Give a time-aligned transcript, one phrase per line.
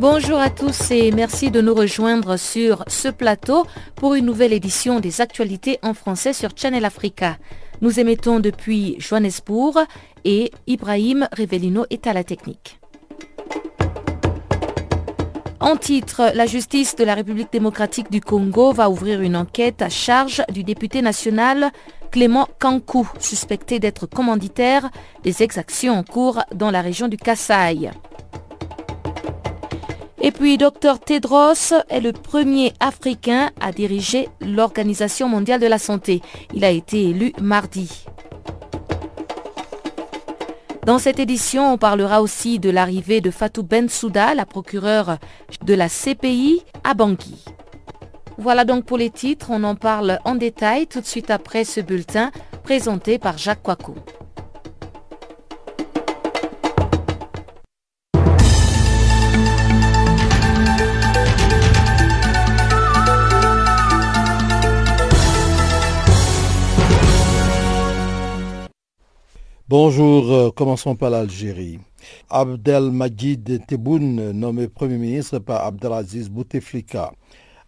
[0.00, 4.98] Bonjour à tous et merci de nous rejoindre sur ce plateau pour une nouvelle édition
[4.98, 7.38] des actualités en français sur Channel Africa.
[7.80, 9.78] Nous émettons depuis Johannesburg
[10.24, 12.80] et Ibrahim Revelino est à la technique.
[15.60, 19.88] En titre, la justice de la République démocratique du Congo va ouvrir une enquête à
[19.88, 21.70] charge du député national
[22.10, 24.90] Clément Kankou, suspecté d'être commanditaire
[25.22, 27.90] des exactions en cours dans la région du Kasaï.
[30.26, 36.22] Et puis, Dr Tedros est le premier Africain à diriger l'Organisation mondiale de la santé.
[36.54, 38.06] Il a été élu mardi.
[40.86, 45.18] Dans cette édition, on parlera aussi de l'arrivée de Fatou Bensouda, la procureure
[45.62, 47.44] de la CPI à Bangui.
[48.38, 51.82] Voilà donc pour les titres, on en parle en détail tout de suite après ce
[51.82, 52.30] bulletin
[52.62, 53.94] présenté par Jacques Coicou.
[69.66, 71.78] Bonjour, euh, commençons par l'Algérie.
[72.28, 77.12] Abdelmajid Tebboune, nommé Premier ministre par Abdelaziz Bouteflika.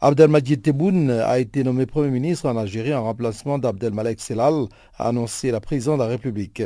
[0.02, 4.66] Abdelmajid Tebboune a été nommé Premier ministre en Algérie en remplacement d'Abdelmalek Selal,
[4.98, 6.64] a annoncé la présidente de la République.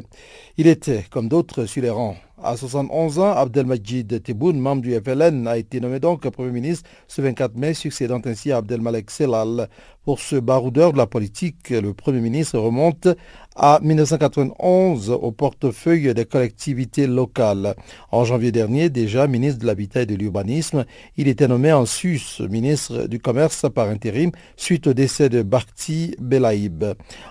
[0.56, 2.16] Il était, comme d'autres, sur les rangs.
[2.42, 7.22] À 71 ans, Abdelmajid Tebboune, membre du FLN, a été nommé donc Premier ministre ce
[7.22, 9.68] 24 mai, succédant ainsi à Abdelmalek Selal.
[10.10, 13.06] Pour ce baroudeur de la politique, le Premier ministre remonte
[13.54, 17.76] à 1991 au portefeuille des collectivités locales.
[18.10, 20.84] En janvier dernier, déjà ministre de l'Habitat et de l'Urbanisme,
[21.16, 26.16] il était nommé en sus ministre du Commerce par intérim suite au décès de Bakhti
[26.18, 26.84] Belaïb.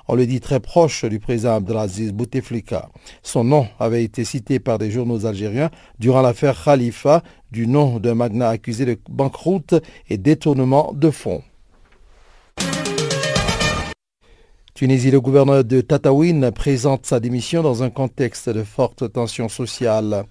[0.08, 2.88] On le dit très proche du président Abdelaziz Bouteflika.
[3.24, 8.16] Son nom avait été cité par des journaux algériens durant l'affaire Khalifa du nom d'un
[8.16, 9.76] magnat accusé de banqueroute
[10.10, 11.44] et détournement de fonds.
[14.80, 20.24] Tunisie, le gouverneur de Tataouine présente sa démission dans un contexte de forte tension sociale.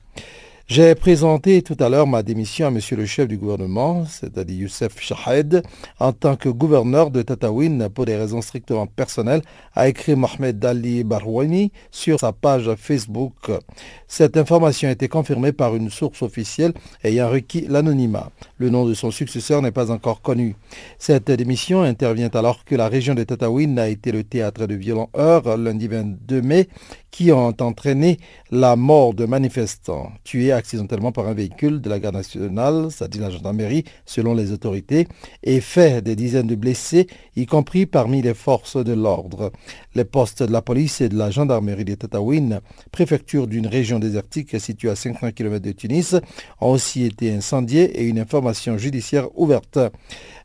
[0.66, 4.98] J'ai présenté tout à l'heure ma démission à monsieur le chef du gouvernement, c'est-à-dire Youssef
[5.02, 5.62] Shahed,
[6.00, 9.42] en tant que gouverneur de Tataouine pour des raisons strictement personnelles,
[9.74, 13.50] a écrit Mohamed Ali Barouani sur sa page Facebook.
[14.06, 16.72] Cette information a été confirmée par une source officielle
[17.04, 18.30] ayant requis l'anonymat.
[18.58, 20.56] Le nom de son successeur n'est pas encore connu.
[20.98, 25.10] Cette démission intervient alors que la région de Tataouine a été le théâtre de violents
[25.16, 26.68] heurts lundi 22 mai
[27.10, 28.18] qui ont entraîné
[28.50, 33.30] la mort de manifestants tués accidentellement par un véhicule de la garde nationale, c'est-à-dire la
[33.30, 35.08] gendarmerie, selon les autorités,
[35.42, 39.52] et fait des dizaines de blessés, y compris parmi les forces de l'ordre.
[39.94, 42.60] Les postes de la police et de la gendarmerie de Tataouine,
[42.92, 46.16] préfecture d'une région désertique située à 50 km de Tunis,
[46.60, 49.78] ont aussi été incendiés et une information judiciaire ouverte.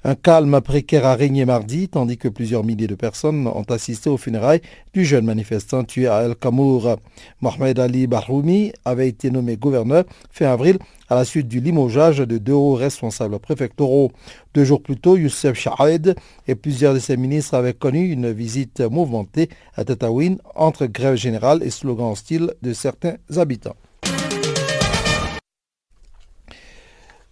[0.05, 4.17] Un calme précaire a régné mardi, tandis que plusieurs milliers de personnes ont assisté aux
[4.17, 4.61] funérailles
[4.93, 6.97] du jeune manifestant tué à El Kamour.
[7.39, 10.77] Mohamed Ali Bahroumi avait été nommé gouverneur fin avril
[11.09, 14.11] à la suite du limogeage de deux hauts responsables préfectoraux.
[14.53, 16.15] Deux jours plus tôt, Youssef Shahed
[16.47, 21.63] et plusieurs de ses ministres avaient connu une visite mouvementée à Tataouine entre grève générale
[21.63, 23.75] et slogans hostiles de certains habitants.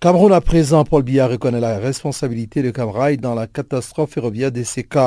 [0.02, 4.64] Cameroun à présent, Paul Biya reconnaît la responsabilité de Camrail dans la catastrophe ferroviaire des
[4.64, 4.98] CK.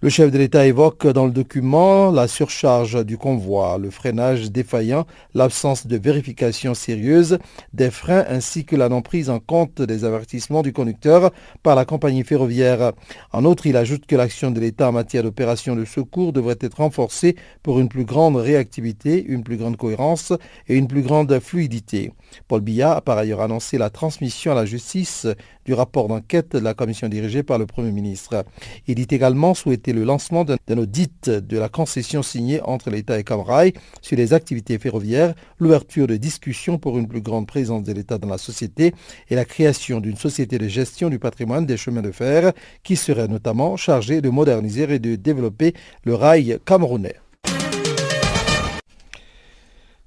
[0.00, 5.06] Le chef de l'État évoque dans le document la surcharge du convoi, le freinage défaillant,
[5.34, 7.38] l'absence de vérification sérieuse
[7.72, 11.32] des freins ainsi que la non prise en compte des avertissements du conducteur
[11.64, 12.92] par la compagnie ferroviaire.
[13.32, 16.76] En outre, il ajoute que l'action de l'État en matière d'opération de secours devrait être
[16.76, 17.34] renforcée
[17.64, 20.32] pour une plus grande réactivité, une plus grande cohérence
[20.68, 22.12] et une plus grande fluidité.
[22.46, 25.26] Paul Biya a par ailleurs annoncé la transmission à la justice
[25.64, 28.44] du rapport d'enquête de la commission dirigée par le Premier ministre.
[28.86, 33.24] Il dit également souhaiter le lancement d'un audit de la concession signée entre l'État et
[33.24, 38.18] Camrail sur les activités ferroviaires, l'ouverture de discussions pour une plus grande présence de l'État
[38.18, 38.94] dans la société
[39.28, 42.52] et la création d'une société de gestion du patrimoine des chemins de fer
[42.82, 45.74] qui serait notamment chargée de moderniser et de développer
[46.04, 47.16] le rail camerounais.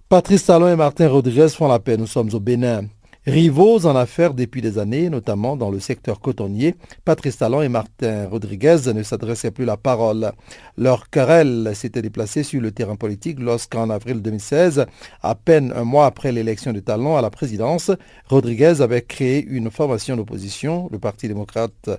[0.09, 1.95] Patrice Talon et Martin Rodriguez font la paix.
[1.95, 2.83] Nous sommes au Bénin.
[3.27, 6.73] Rivaux en affaires depuis des années, notamment dans le secteur cotonnier,
[7.05, 10.31] Patrice Talon et Martin Rodriguez ne s'adressaient plus la parole.
[10.75, 14.87] Leur querelle s'était déplacée sur le terrain politique lorsqu'en avril 2016,
[15.21, 17.91] à peine un mois après l'élection de Talon à la présidence,
[18.25, 21.91] Rodriguez avait créé une formation d'opposition, le Parti démocrate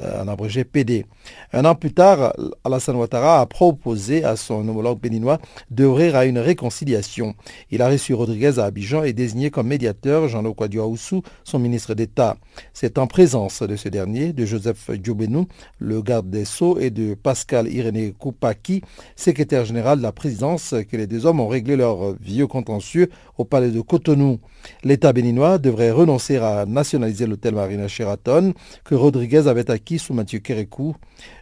[0.00, 1.04] en abrégé PD.
[1.52, 2.32] Un an plus tard,
[2.64, 5.38] Alassane Ouattara a proposé à son homologue béninois
[5.70, 7.34] d'ouvrir à une réconciliation.
[7.70, 12.36] Il a reçu Rodriguez à Abidjan et désigné comme médiateur Jean-Luc Oussou, son ministre d'État.
[12.72, 15.46] C'est en présence de ce dernier, de Joseph Djobenou,
[15.78, 18.82] le garde des Sceaux, et de Pascal Irénée Koupaki,
[19.16, 23.44] secrétaire général de la présidence, que les deux hommes ont réglé leur vieux contentieux au
[23.44, 24.38] palais de Cotonou.
[24.84, 28.54] L'État béninois devrait renoncer à nationaliser l'hôtel Marina Sheraton
[28.84, 30.94] que Rodriguez avait acquis sous Mathieu Kérékou.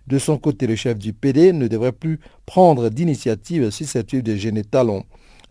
[0.07, 4.65] De son côté, le chef du PD ne devrait plus prendre d'initiative susceptible de gêner
[4.65, 5.05] Talon.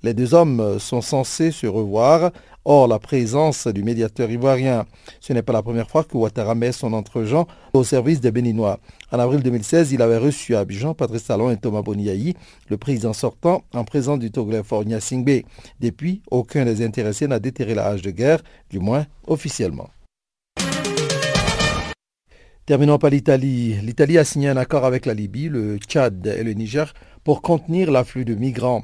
[0.04, 2.32] Les deux hommes sont censés se revoir,
[2.66, 4.86] hors la présence du médiateur ivoirien.
[5.20, 8.80] Ce n'est pas la première fois que Ouattara met son entre-gens au service des Béninois.
[9.12, 12.36] En avril 2016, il avait reçu à Abidjan Patrice Talon et Thomas Boniaï,
[12.70, 15.42] le président sortant, en présence du Togolais Fornia Singbe.
[15.80, 19.90] Depuis, aucun des intéressés n'a déterré la hache de guerre, du moins officiellement.
[22.68, 23.76] Terminons par l'Italie.
[23.82, 26.94] L'Italie a signé un accord avec la Libye, le Tchad et le Niger
[27.24, 28.84] pour contenir l'afflux de migrants.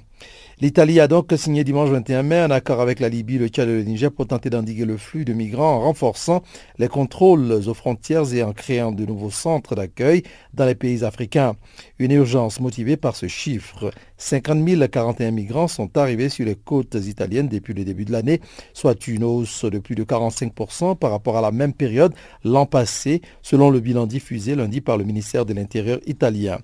[0.62, 3.74] L'Italie a donc signé dimanche 21 mai un accord avec la Libye, le Tchad et
[3.74, 6.44] le Niger pour tenter d'endiguer le flux de migrants en renforçant
[6.78, 10.22] les contrôles aux frontières et en créant de nouveaux centres d'accueil
[10.54, 11.56] dans les pays africains.
[11.98, 13.92] Une urgence motivée par ce chiffre.
[14.18, 18.40] 50 041 migrants sont arrivés sur les côtes italiennes depuis le début de l'année,
[18.74, 22.14] soit une hausse de plus de 45% par rapport à la même période
[22.44, 26.60] l'an passé, selon le bilan diffusé lundi par le ministère de l'Intérieur italien.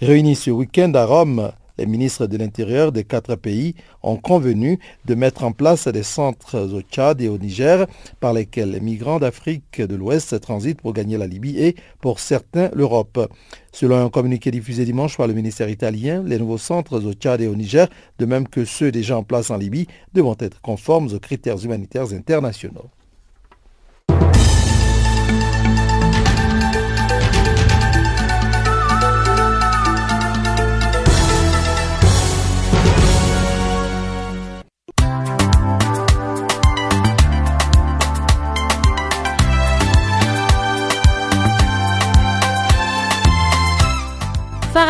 [0.00, 5.14] Réunis ce week-end à Rome, les ministres de l'Intérieur des quatre pays ont convenu de
[5.14, 7.86] mettre en place des centres au Tchad et au Niger
[8.20, 12.70] par lesquels les migrants d'Afrique de l'Ouest transitent pour gagner la Libye et, pour certains,
[12.74, 13.32] l'Europe.
[13.72, 17.46] Selon un communiqué diffusé dimanche par le ministère italien, les nouveaux centres au Tchad et
[17.46, 17.88] au Niger,
[18.18, 22.12] de même que ceux déjà en place en Libye, devront être conformes aux critères humanitaires
[22.12, 22.90] internationaux.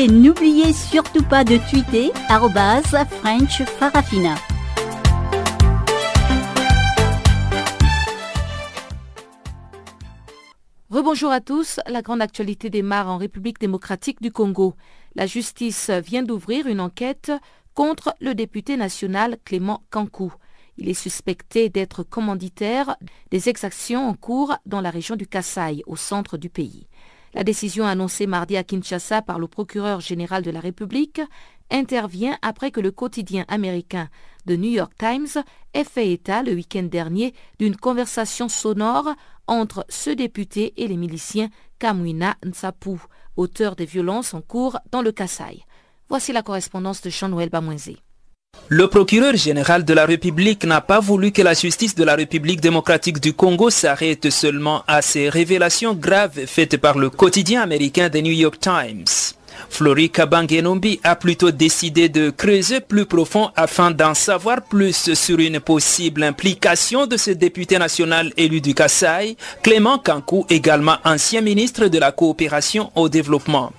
[0.00, 2.10] Et n'oubliez surtout pas de tweeter
[3.20, 4.34] French Farafina.
[10.88, 11.80] Rebonjour à tous.
[11.86, 14.72] La grande actualité démarre en République démocratique du Congo.
[15.16, 17.30] La justice vient d'ouvrir une enquête
[17.74, 20.32] contre le député national Clément Kankou.
[20.78, 22.96] Il est suspecté d'être commanditaire
[23.30, 26.88] des exactions en cours dans la région du Kassai, au centre du pays.
[27.32, 31.20] La décision annoncée mardi à Kinshasa par le procureur général de la République
[31.70, 34.08] intervient après que le quotidien américain
[34.46, 39.14] The New York Times ait fait état le week-end dernier d'une conversation sonore
[39.46, 42.98] entre ce député et les miliciens Kamwina Nsapu,
[43.36, 45.64] auteur des violences en cours dans le Kassai.
[46.08, 47.98] Voici la correspondance de Jean-Noël Bamouenzé.
[48.72, 52.60] Le procureur général de la République n'a pas voulu que la justice de la République
[52.60, 58.22] démocratique du Congo s'arrête seulement à ces révélations graves faites par le quotidien américain The
[58.22, 59.34] New York Times.
[59.70, 65.58] Flori Kabangenombi a plutôt décidé de creuser plus profond afin d'en savoir plus sur une
[65.58, 71.98] possible implication de ce député national élu du Kassai, Clément Kankou, également ancien ministre de
[71.98, 73.72] la coopération au développement.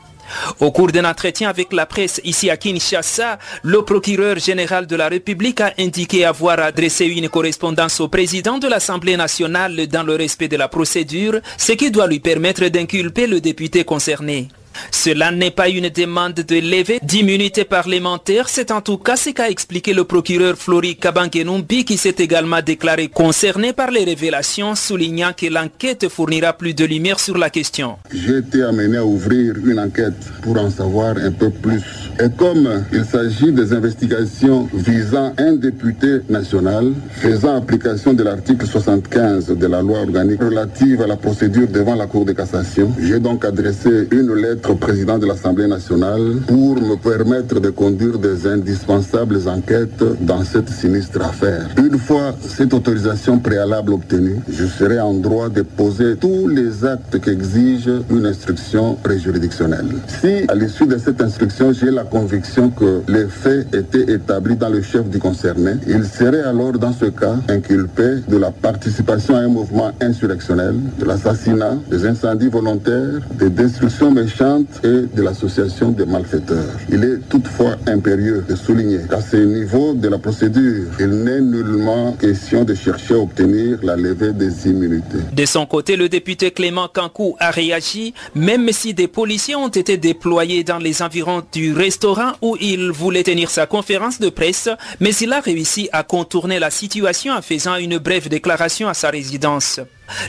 [0.59, 5.07] Au cours d'un entretien avec la presse ici à Kinshasa, le procureur général de la
[5.07, 10.47] République a indiqué avoir adressé une correspondance au président de l'Assemblée nationale dans le respect
[10.47, 14.49] de la procédure, ce qui doit lui permettre d'inculper le député concerné.
[14.91, 19.49] Cela n'est pas une demande de lever d'immunité parlementaire, c'est en tout cas ce qu'a
[19.49, 25.47] expliqué le procureur Flori Kabangenumbi qui s'est également déclaré concerné par les révélations, soulignant que
[25.47, 27.97] l'enquête fournira plus de lumière sur la question.
[28.13, 31.83] J'ai été amené à ouvrir une enquête pour en savoir un peu plus.
[32.19, 39.47] Et comme il s'agit des investigations visant un député national faisant application de l'article 75
[39.57, 43.45] de la loi organique relative à la procédure devant la Cour de cassation, j'ai donc
[43.45, 49.47] adressé une lettre au président de l'Assemblée nationale pour me permettre de conduire des indispensables
[49.47, 51.67] enquêtes dans cette sinistre affaire.
[51.77, 57.19] Une fois cette autorisation préalable obtenue, je serai en droit de poser tous les actes
[57.19, 59.87] qu'exige une instruction préjuridictionnelle.
[60.07, 64.69] Si, à l'issue de cette instruction, j'ai la conviction que les faits étaient établis dans
[64.69, 69.39] le chef du concerné, il serait alors dans ce cas inculpé de la participation à
[69.39, 74.50] un mouvement insurrectionnel, de l'assassinat, des incendies volontaires, des destructions méchantes
[74.83, 76.75] et de l'association des malfaiteurs.
[76.89, 82.13] Il est toutefois impérieux de souligner qu'à ce niveau de la procédure, il n'est nullement
[82.13, 85.19] question de chercher à obtenir la levée des immunités.
[85.33, 89.97] De son côté, le député Clément Kankou a réagi, même si des policiers ont été
[89.97, 95.13] déployés dans les environs du restaurant où il voulait tenir sa conférence de presse, mais
[95.15, 99.79] il a réussi à contourner la situation en faisant une brève déclaration à sa résidence.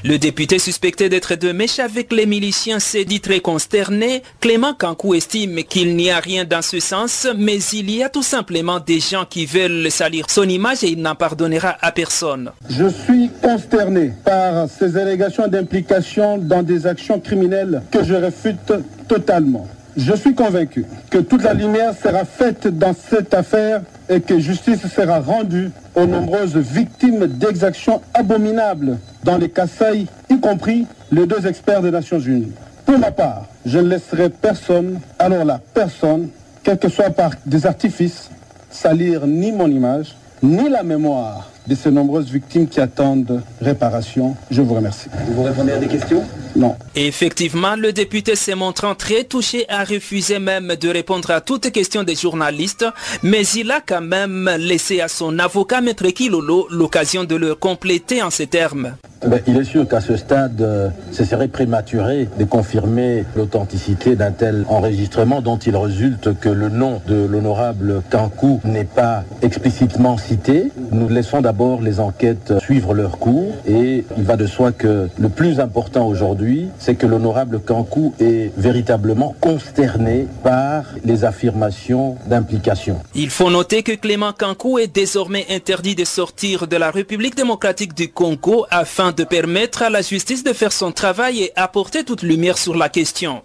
[0.05, 4.23] Le député suspecté d'être de mèche avec les miliciens s'est dit très consterné.
[4.41, 8.23] Clément Kankou estime qu'il n'y a rien dans ce sens, mais il y a tout
[8.23, 12.53] simplement des gens qui veulent salir son image et il n'en pardonnera à personne.
[12.69, 18.73] Je suis consterné par ces allégations d'implication dans des actions criminelles que je réfute
[19.09, 19.69] totalement.
[19.97, 24.87] Je suis convaincu que toute la lumière sera faite dans cette affaire et que justice
[24.87, 31.83] sera rendue aux nombreuses victimes d'exactions abominables dans les Kassai, y compris les deux experts
[31.83, 32.53] des Nations Unies.
[32.87, 36.29] Pour ma part, je ne laisserai personne, alors là, personne,
[36.63, 38.31] quel que soit par des artifices,
[38.71, 44.37] salir ni mon image, ni la mémoire de ces nombreuses victimes qui attendent réparation.
[44.51, 45.09] Je vous remercie.
[45.31, 46.23] Vous répondez à des questions?
[46.55, 46.77] Non.
[46.95, 52.03] Effectivement, le député s'est montrant très touché a refusé même de répondre à toutes questions
[52.03, 52.85] des journalistes,
[53.23, 58.23] mais il a quand même laissé à son avocat, Maître Kilolo, l'occasion de le compléter
[58.23, 58.97] en ces termes.
[59.27, 64.33] Ben, il est sûr qu'à ce stade, euh, ce serait prématuré de confirmer l'authenticité d'un
[64.33, 70.73] tel enregistrement dont il résulte que le nom de l'honorable Kankou n'est pas explicitement cité.
[70.91, 75.29] Nous laissons d'abord les enquêtes suivre leur cours et il va de soi que le
[75.29, 83.03] plus important aujourd'hui, c'est que l'honorable Kankou est véritablement consterné par les affirmations d'implication.
[83.15, 87.93] Il faut noter que Clément Kankou est désormais interdit de sortir de la République démocratique
[87.95, 92.23] du Congo afin de permettre à la justice de faire son travail et apporter toute
[92.23, 93.43] lumière sur la question.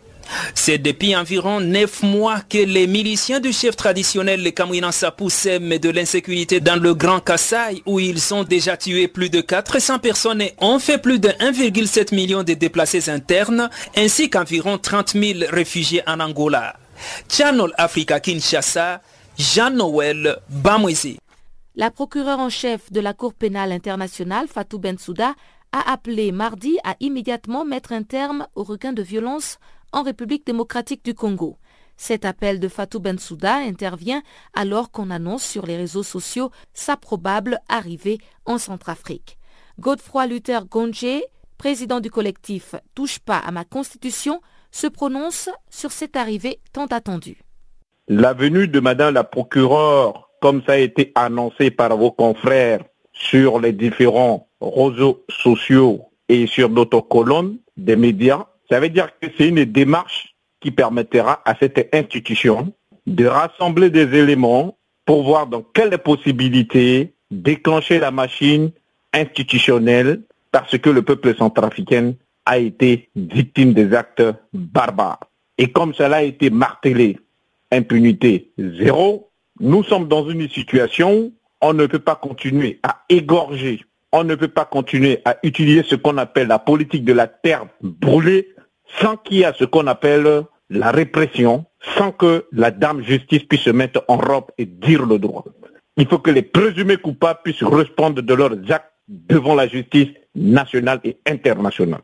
[0.56, 5.78] C'est depuis environ neuf mois que les miliciens du chef traditionnel, les Kamouinan Sapou, sèment
[5.78, 10.42] de l'insécurité dans le Grand Kassai, où ils ont déjà tué plus de 400 personnes
[10.42, 16.02] et ont fait plus de 1,7 million de déplacés internes, ainsi qu'environ 30 000 réfugiés
[16.08, 16.76] en Angola.
[17.30, 19.02] Channel Africa Kinshasa,
[19.38, 21.20] Jean-Noël Bamwezi.
[21.76, 25.36] La procureure en chef de la Cour pénale internationale, Fatou Bensouda,
[25.72, 29.60] a appelé mardi à immédiatement mettre un terme au regain de violence
[29.92, 31.58] en République démocratique du Congo.
[31.98, 34.22] Cet appel de Fatou Bensouda intervient
[34.54, 39.38] alors qu'on annonce sur les réseaux sociaux sa probable arrivée en Centrafrique.
[39.80, 41.22] Godefroy Luther Gonje,
[41.58, 44.42] président du collectif Touche pas à ma constitution,
[44.72, 47.42] se prononce sur cette arrivée tant attendue.
[48.08, 53.60] La venue de Madame la procureure, comme ça a été annoncé par vos confrères sur
[53.60, 59.48] les différents réseaux sociaux et sur d'autres colonnes des médias, ça veut dire que c'est
[59.48, 62.74] une démarche qui permettra à cette institution
[63.06, 68.72] de rassembler des éléments pour voir dans quelles possibilités déclencher la machine
[69.14, 70.22] institutionnelle
[70.52, 72.14] parce que le peuple centrafricain
[72.46, 75.20] a été victime des actes barbares.
[75.58, 77.18] Et comme cela a été martelé,
[77.72, 83.84] impunité zéro, nous sommes dans une situation où on ne peut pas continuer à égorger,
[84.12, 87.66] on ne peut pas continuer à utiliser ce qu'on appelle la politique de la terre
[87.82, 88.48] brûlée
[89.02, 91.66] sans qu'il y ait ce qu'on appelle la répression,
[91.98, 95.46] sans que la dame justice puisse se mettre en robe et dire le droit.
[95.98, 101.00] Il faut que les présumés coupables puissent répondre de leurs actes devant la justice nationale
[101.04, 102.02] et internationale.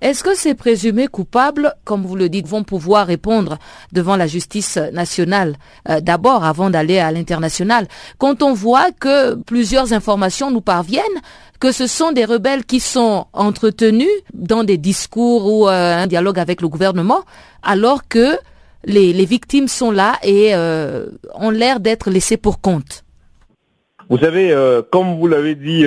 [0.00, 3.58] Est-ce que ces présumés coupables, comme vous le dites, vont pouvoir répondre
[3.92, 5.56] devant la justice nationale
[5.90, 7.86] euh, d'abord avant d'aller à l'international?
[8.16, 11.04] Quand on voit que plusieurs informations nous parviennent,
[11.60, 16.38] que ce sont des rebelles qui sont entretenus dans des discours ou euh, un dialogue
[16.38, 17.22] avec le gouvernement,
[17.62, 18.38] alors que
[18.84, 23.04] les, victimes sont là et euh, ont l'air d'être laissées pour compte.
[24.08, 25.84] Vous savez, euh, comme vous l'avez dit,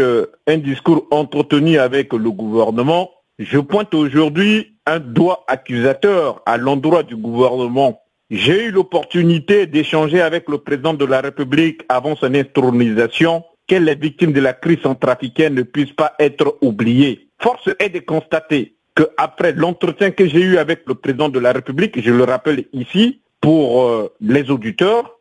[0.47, 7.15] un discours entretenu avec le gouvernement, je pointe aujourd'hui un doigt accusateur à l'endroit du
[7.15, 7.99] gouvernement.
[8.29, 13.95] J'ai eu l'opportunité d'échanger avec le président de la République avant son intronisation que les
[13.95, 17.29] victimes de la crise centrafricaine ne puissent pas être oubliées.
[17.39, 21.99] Force est de constater qu'après l'entretien que j'ai eu avec le président de la République,
[22.01, 25.19] je le rappelle ici, pour euh, les auditeurs,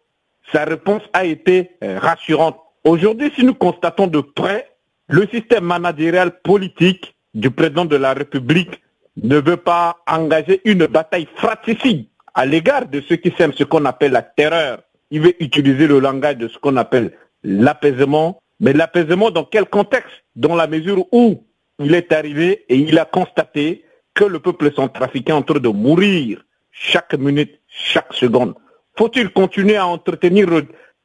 [0.52, 2.56] sa réponse a été euh, rassurante.
[2.84, 4.68] Aujourd'hui, si nous constatons de près,
[5.08, 8.80] le système managérial politique du président de la République
[9.22, 13.84] ne veut pas engager une bataille fratricide à l'égard de ceux qui sèment ce qu'on
[13.84, 14.82] appelle la terreur.
[15.10, 18.40] Il veut utiliser le langage de ce qu'on appelle l'apaisement.
[18.60, 20.24] Mais l'apaisement dans quel contexte?
[20.36, 21.44] Dans la mesure où
[21.78, 23.84] il est arrivé et il a constaté
[24.14, 28.54] que le peuple centrafricain est en train de mourir chaque minute, chaque seconde.
[28.96, 30.48] Faut-il continuer à entretenir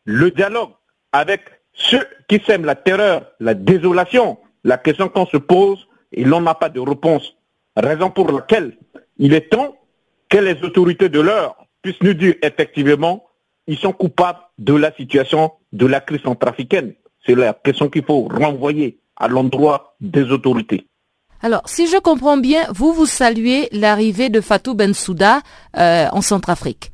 [0.06, 0.72] le dialogue
[1.12, 1.42] avec
[1.74, 4.38] ceux qui sèment la terreur, la désolation?
[4.64, 7.36] La question qu'on se pose, et l'on n'a pas de réponse.
[7.76, 8.78] Raison pour laquelle
[9.18, 9.78] il est temps
[10.30, 13.27] que les autorités de l'heure puissent nous dire effectivement,
[13.68, 16.94] ils sont coupables de la situation de la crise centrafricaine.
[17.26, 20.88] C'est la question qu'il faut renvoyer à l'endroit des autorités.
[21.42, 25.42] Alors, si je comprends bien, vous, vous saluez l'arrivée de Fatou Bensouda
[25.78, 26.92] euh, en Centrafrique.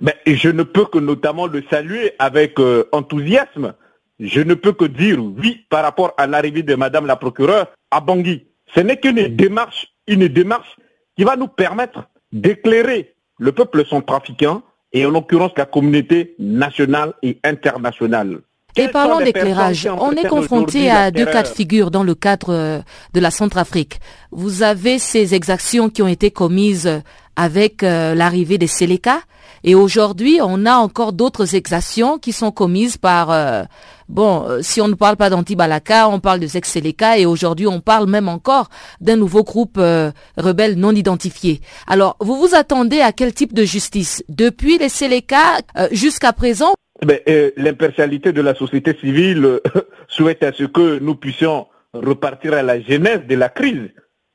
[0.00, 3.74] Mais je ne peux que notamment le saluer avec euh, enthousiasme.
[4.18, 8.00] Je ne peux que dire oui par rapport à l'arrivée de Madame la procureure à
[8.00, 8.46] Bangui.
[8.74, 10.76] Ce n'est qu'une démarche, une démarche
[11.16, 14.62] qui va nous permettre d'éclairer le peuple centrafricain
[14.92, 18.40] et en l'occurrence la communauté nationale et internationale.
[18.76, 19.88] Et parlons d'éclairage.
[20.00, 22.80] On est confronté à deux cas de figure dans le cadre euh,
[23.14, 23.98] de la Centrafrique.
[24.30, 27.02] Vous avez ces exactions qui ont été commises
[27.36, 29.20] avec euh, l'arrivée des Séléka
[29.64, 33.64] et aujourd'hui on a encore d'autres exactions qui sont commises par euh,
[34.10, 37.80] Bon, euh, si on ne parle pas d'Antibalaka, on parle de Zex-Seleka et aujourd'hui on
[37.80, 38.68] parle même encore
[39.00, 41.60] d'un nouveau groupe euh, rebelle non identifié.
[41.86, 44.24] Alors, vous vous attendez à quel type de justice?
[44.28, 46.74] Depuis les Seleka euh, jusqu'à présent?
[47.06, 47.20] Ben,
[47.56, 49.60] L'impartialité de la société civile
[50.08, 53.90] souhaite à ce que nous puissions repartir à la genèse de la crise.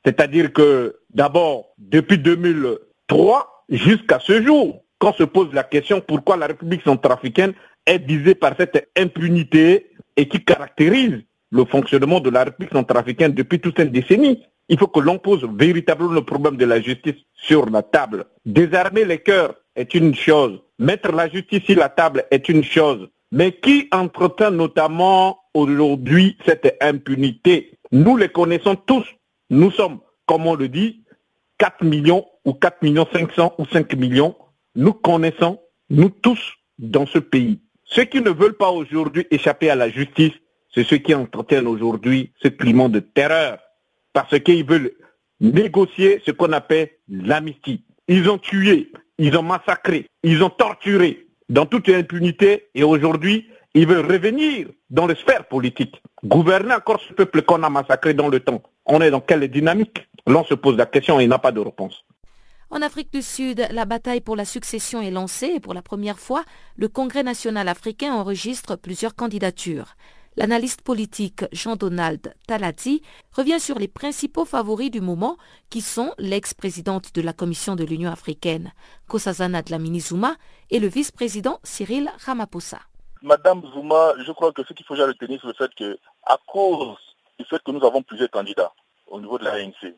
[0.06, 6.46] C'est-à-dire que d'abord, depuis 2003 jusqu'à ce jour, quand se pose la question pourquoi la
[6.46, 7.52] République centrafricaine
[7.84, 13.60] est visée par cette impunité et qui caractérise le fonctionnement de la République centrafricaine depuis
[13.60, 14.42] toute une décennie?
[14.68, 18.24] Il faut que l'on pose véritablement le problème de la justice sur la table.
[18.44, 20.60] Désarmer les cœurs est une chose.
[20.78, 23.08] Mettre la justice sur la table est une chose.
[23.30, 27.78] Mais qui entretient notamment aujourd'hui cette impunité?
[27.92, 29.04] Nous les connaissons tous.
[29.50, 31.04] Nous sommes, comme on le dit,
[31.58, 34.34] 4 millions ou 4 millions 500 ou 5 millions.
[34.76, 35.58] Nous connaissons,
[35.88, 36.38] nous tous,
[36.78, 37.60] dans ce pays.
[37.84, 40.32] Ceux qui ne veulent pas aujourd'hui échapper à la justice,
[40.74, 43.58] c'est ceux qui entretiennent aujourd'hui ce climat de terreur,
[44.12, 44.92] parce qu'ils veulent
[45.40, 47.84] négocier ce qu'on appelle l'amnistie.
[48.06, 53.86] Ils ont tué, ils ont massacré, ils ont torturé dans toute impunité et aujourd'hui, ils
[53.86, 58.40] veulent revenir dans les sphères politiques, gouverner encore ce peuple qu'on a massacré dans le
[58.40, 58.62] temps.
[58.84, 60.06] On est dans quelle dynamique?
[60.26, 62.04] L'on se pose la question et il n'a pas de réponse.
[62.68, 66.18] En Afrique du Sud, la bataille pour la succession est lancée et pour la première
[66.18, 66.44] fois,
[66.76, 69.94] le Congrès national africain enregistre plusieurs candidatures.
[70.36, 73.02] L'analyste politique Jean-Donald Talati
[73.32, 75.38] revient sur les principaux favoris du moment
[75.70, 78.72] qui sont l'ex-présidente de la Commission de l'Union africaine,
[79.08, 80.34] Kosazana Dlamini Zuma,
[80.70, 82.80] et le vice-président Cyril Ramaphosa.
[83.22, 85.98] Madame Zuma, je crois que ce qu'il faut retenir, c'est le fait que,
[86.48, 86.96] cause
[87.38, 88.72] du fait que nous avons plusieurs candidats
[89.06, 89.94] au niveau de la ANC,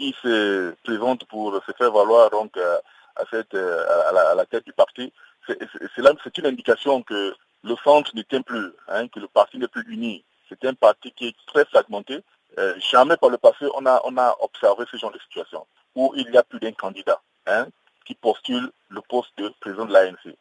[0.00, 2.78] qui se présente pour se faire valoir donc euh,
[3.16, 5.12] à, cette, euh, à, la, tête du parti,
[5.46, 9.84] c'est une indication que le centre ne tient plus, hein, que le parti n'est plus
[9.92, 10.24] uni.
[10.48, 12.20] C'est un parti qui est très fragmenté.
[12.58, 16.12] Euh, jamais par le passé on a, on a observé ce genre de situation où
[16.16, 17.66] il y a plus d'un candidat hein,
[18.06, 20.34] qui postule le poste de président de l'ANC.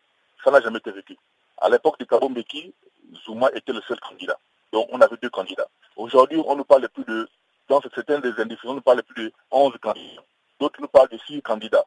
[0.44, 1.18] Ça n'a jamais été vécu.
[1.58, 2.74] À l'époque de Kabombeki,
[3.26, 4.40] Zuma était le seul candidat.
[4.72, 5.68] Donc on avait deux candidats.
[5.98, 7.28] Aujourd'hui, on nous parle plus de
[7.70, 10.24] dans certains des indications, nous parlent plus de 11 candidats.
[10.60, 11.86] D'autres nous parlent de 6 candidats.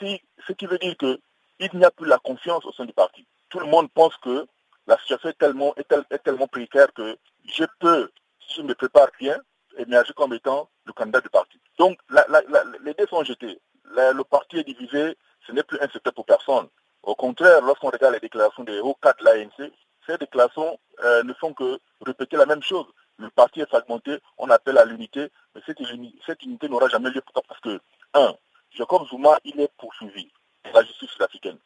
[0.00, 3.26] Ce qui veut dire qu'il n'y a plus la confiance au sein du parti.
[3.48, 4.46] Tout le monde pense que
[4.86, 7.16] la situation est tellement, précaire que
[7.46, 9.38] je peux, si je me prépare bien,
[9.78, 11.60] émerger comme étant le candidat du parti.
[11.78, 11.98] Donc
[12.84, 13.60] les dés sont jetés.
[13.84, 15.16] le parti est divisé,
[15.46, 16.66] ce n'est plus un secteur pour personne.
[17.02, 19.70] Au contraire, lorsqu'on regarde les déclarations des hauts cadres de l'ANC,
[20.06, 22.86] ces déclarations euh, ne font que répéter la même chose
[23.20, 27.22] le parti est fragmenté, on appelle à l'unité, mais cette, unité n'aura jamais lieu.
[27.34, 27.80] Parce que,
[28.14, 28.34] un,
[28.72, 30.28] Jacob Zuma, il est poursuivi
[30.64, 31.58] par la justice sud-africaine.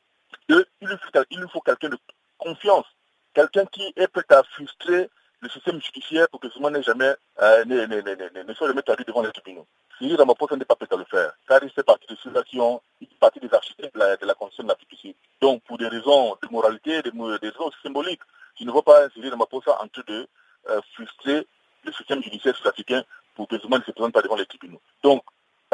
[0.49, 1.99] Deux, il lui faut, quelqu'un de
[2.39, 2.87] confiance,
[3.33, 5.09] quelqu'un qui est prêt à frustrer
[5.41, 9.31] le système judiciaire pour que Zuma n'ait jamais, euh, ne, soit jamais traduit devant les
[9.31, 9.67] tribunaux.
[9.99, 12.61] Cyril Ramaphosa n'est pas prêt à le faire, car il fait partie de ceux-là qui
[12.61, 12.81] ont
[13.21, 15.15] partie des architectes de la, de la Constitution de du Sud.
[15.41, 18.21] Donc, pour des raisons de moralité, des, raisons symboliques,
[18.59, 20.27] je ne vois pas Cyril Ramaphosa en train de
[20.69, 21.47] euh, frustrer
[21.85, 24.81] le système judiciaire sud-africain pour que Zuma ne se présente pas devant les tribunaux.
[25.03, 25.23] Donc,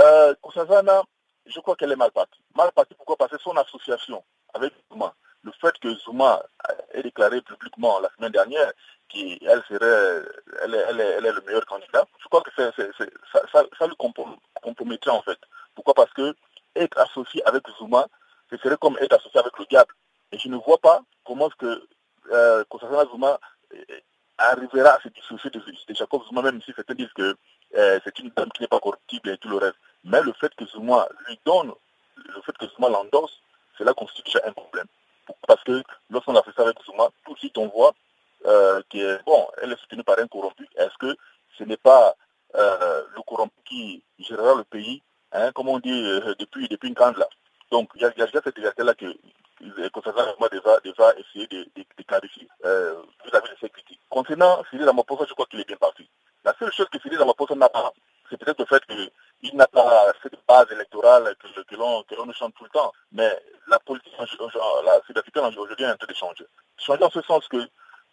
[0.01, 0.35] euh,
[1.47, 2.41] je crois qu'elle est mal partie.
[2.57, 3.17] Mal partie pourquoi?
[3.17, 4.23] Parce que son association
[4.55, 6.43] avec Zuma, le fait que Zuma
[6.93, 8.73] ait déclaré publiquement la semaine dernière
[9.09, 10.25] qu'elle serait,
[10.63, 13.97] elle est, elle, est, le meilleur candidat, je crois que ça, lui
[14.63, 15.39] compromettrait en fait.
[15.75, 15.95] Pourquoi?
[15.95, 16.35] Parce que
[16.77, 18.07] être associé avec Zuma,
[18.51, 19.95] ce serait comme être associé avec le diable.
[20.33, 21.89] Et je ne vois pas comment est-ce que
[22.33, 22.65] euh,
[23.13, 23.41] Zuma
[23.73, 24.01] euh,
[24.41, 25.63] arrivera à se dissocier de,
[25.95, 27.37] Jacob Zuma, même si certains disent que
[27.77, 29.77] euh, c'est une dame qui n'est pas corruptible et tout le reste.
[30.05, 31.73] Mais le fait que Zuma lui donne,
[32.17, 33.41] le fait que Zuma l'endosse,
[33.79, 34.87] cela constitue déjà un problème.
[35.47, 37.95] Parce que lorsqu'on a fait ça avec Zuma, tout de suite on voit
[38.47, 40.67] euh, que, bon, est soutenue par un corrompu.
[40.77, 41.17] Est-ce que
[41.59, 42.15] ce n'est pas
[42.57, 46.95] euh, le corrompu qui gérera le pays, hein, comme on dit euh, depuis, depuis une
[46.95, 47.29] grande là?
[47.71, 49.07] Donc il y, a déjà cette liberté-là que
[49.93, 53.69] concernant moi déjà, déjà essayer de, de, de clarifier euh, vis-à-vis de ces
[54.31, 56.09] Concernant Cyril Ramaphosa, je crois qu'il est bien parti.
[56.45, 57.93] La seule chose que Cyril Ramaphosa n'a pas,
[58.31, 62.63] c'est peut-être le fait qu'il n'a pas cette base électorale que, que l'on chante tout
[62.63, 62.93] le temps.
[63.11, 63.29] Mais
[63.67, 66.47] la politique la sud-africaine aujourd'hui est en train de changer.
[66.79, 67.69] Changer en ce sens que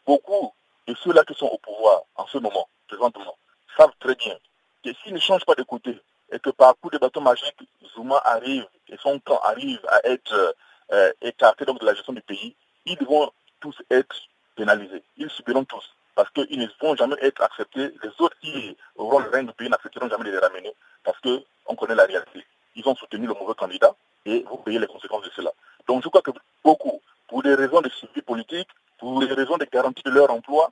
[0.08, 0.52] beaucoup
[0.88, 3.38] de ceux-là qui sont au pouvoir en ce moment, présentement,
[3.78, 4.36] savent très bien
[4.84, 6.02] que s'ils ne changent pas de côté
[6.32, 7.60] et que par coup de bâton magique,
[7.94, 10.56] Zuma arrive et son camp arrive à être
[10.94, 12.56] euh, écarté donc, de la gestion du pays,
[12.88, 14.16] ils vont tous être
[14.56, 15.04] pénalisés.
[15.18, 16.32] Ils subiront tous parce
[16.96, 17.92] jamais être acceptés.
[18.04, 20.74] Les autres qui auront le règne du pays n'accepteront jamais de les ramener
[21.04, 22.46] parce qu'on connaît la réalité.
[22.76, 23.96] Ils ont soutenu le mauvais candidat
[24.26, 25.52] et vous payez les conséquences de cela.
[25.88, 26.32] Donc je crois que
[26.64, 30.72] beaucoup, pour des raisons de suivi politique, pour des raisons de garantie de leur emploi,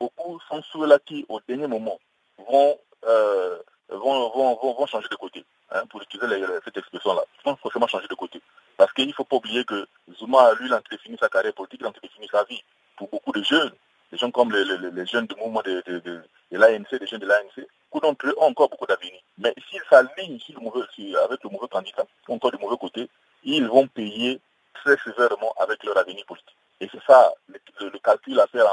[0.00, 1.98] beaucoup sont ceux-là qui, au dernier moment,
[2.38, 7.22] vont, euh, vont, vont, vont, changer de côté, hein, pour utiliser cette expression-là.
[7.40, 8.40] Ils vont forcément changer de côté.
[8.76, 9.86] Parce qu'il ne faut pas oublier que
[10.18, 10.80] Zuma, lui, il a
[11.20, 11.92] sa carrière politique, il a
[12.30, 12.62] sa vie.
[12.96, 13.72] Pour beaucoup de jeunes,
[14.10, 16.22] des gens comme les, jeunes mouvement de, de,
[16.52, 19.20] l'ANC, des jeunes de l'ANC, beaucoup d'entre eux ont encore beaucoup d'avenir.
[19.38, 19.82] Mais s'ils
[20.72, 23.08] s'alignent avec le mauvais candidat, encore du mauvais côté,
[23.42, 24.40] ils vont payer
[24.74, 26.56] très sévèrement avec leur avenir politique.
[26.80, 28.66] Et c'est ça, le, calcul à faire,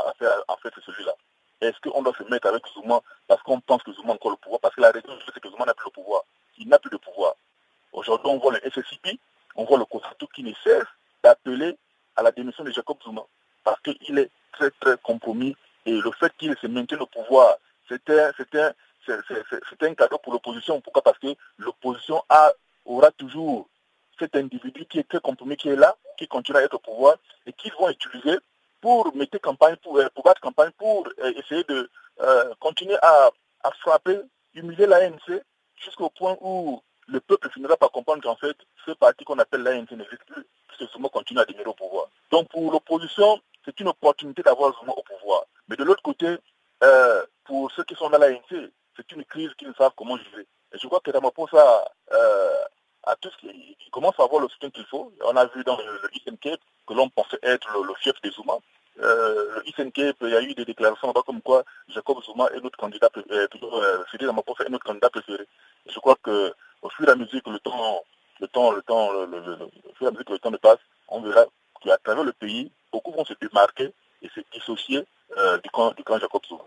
[0.48, 1.14] en fait, c'est celui-là.
[1.62, 4.38] Est-ce qu'on doit se mettre avec Zouma parce qu'on pense que Zouma a encore le
[4.38, 4.60] pouvoir?
[4.60, 6.24] Parce que la raison, c'est que Zouma n'a plus le pouvoir.
[6.58, 7.36] Il n'a plus de pouvoir.
[7.94, 9.20] Aujourd'hui, on voit le SSIP,
[9.56, 10.88] on voit le COSATU qui ne cesse
[11.24, 11.78] d'appeler
[12.16, 13.22] à la démission de Jacob Zouma
[13.64, 17.06] parce qu'il est très très compromis et le fait qu'il se maintienne au
[19.82, 20.82] un cadeau pour l'opposition.
[20.82, 22.24] Pourquoi Parce que l'opposition
[22.86, 23.68] aura toujours
[24.20, 27.16] cet individu qui est très compromis, qui est là, qui continue à être au pouvoir
[27.46, 28.38] et qu'ils vont utiliser
[28.80, 31.90] pour mettre campagne, pour, euh, pour battre campagne, pour euh, essayer de
[32.22, 33.30] euh, continuer à,
[33.80, 34.20] frapper,
[34.54, 35.42] humilier l'ANC
[35.76, 38.56] jusqu'au point où le peuple finira par comprendre qu'en fait,
[38.86, 42.08] ce parti qu'on appelle l'ANC n'existe plus, puisque Zuma continue à demeurer au pouvoir.
[42.32, 45.46] Donc pour l'opposition, c'est une opportunité d'avoir Zuma au pouvoir.
[45.68, 46.38] Mais de l'autre côté,
[47.46, 50.48] pour ceux qui sont dans l'ANC, c'est une crise qu'ils ne savent comment gérer.
[50.74, 52.64] Et je crois que Ramaphosa euh,
[53.04, 55.12] a ce qui, commence à avoir le soutien qu'il faut.
[55.26, 58.54] On a vu dans le, le Cape que l'on pensait être le, chef des Zuma.
[59.02, 62.62] Euh, le Eastern Cape, il y a eu des déclarations comme quoi Jacob Zuma est
[62.62, 65.46] notre candidat, euh, euh, est candidat préféré.
[65.88, 68.02] Je crois que au fur et à mesure que le temps,
[68.40, 71.46] le temps, le temps, au fur et à mesure que le temps passe, on verra
[71.82, 75.06] qu'à travers le pays, beaucoup vont se démarquer et se dissocier
[75.64, 76.64] du, camp, du camp Jacob Zuma.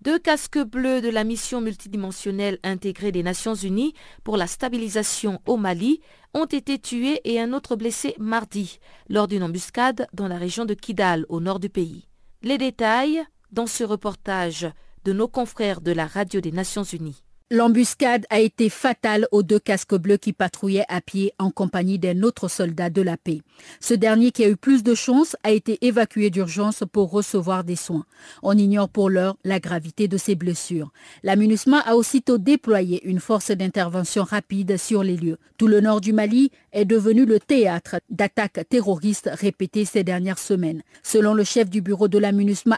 [0.00, 5.56] Deux casques bleus de la mission multidimensionnelle intégrée des Nations Unies pour la stabilisation au
[5.56, 6.00] Mali
[6.34, 10.74] ont été tués et un autre blessé mardi lors d'une embuscade dans la région de
[10.74, 12.06] Kidal au nord du pays.
[12.42, 14.68] Les détails dans ce reportage
[15.04, 17.24] de nos confrères de la radio des Nations Unies.
[17.50, 22.22] L'embuscade a été fatale aux deux casques bleus qui patrouillaient à pied en compagnie d'un
[22.22, 23.40] autre soldat de la paix.
[23.80, 27.74] Ce dernier qui a eu plus de chance a été évacué d'urgence pour recevoir des
[27.74, 28.04] soins.
[28.42, 30.92] On ignore pour l'heure la gravité de ses blessures.
[31.22, 31.36] La
[31.86, 35.38] a aussitôt déployé une force d'intervention rapide sur les lieux.
[35.56, 40.82] Tout le nord du Mali est devenu le théâtre d'attaques terroristes répétées ces dernières semaines.
[41.02, 42.28] Selon le chef du bureau de la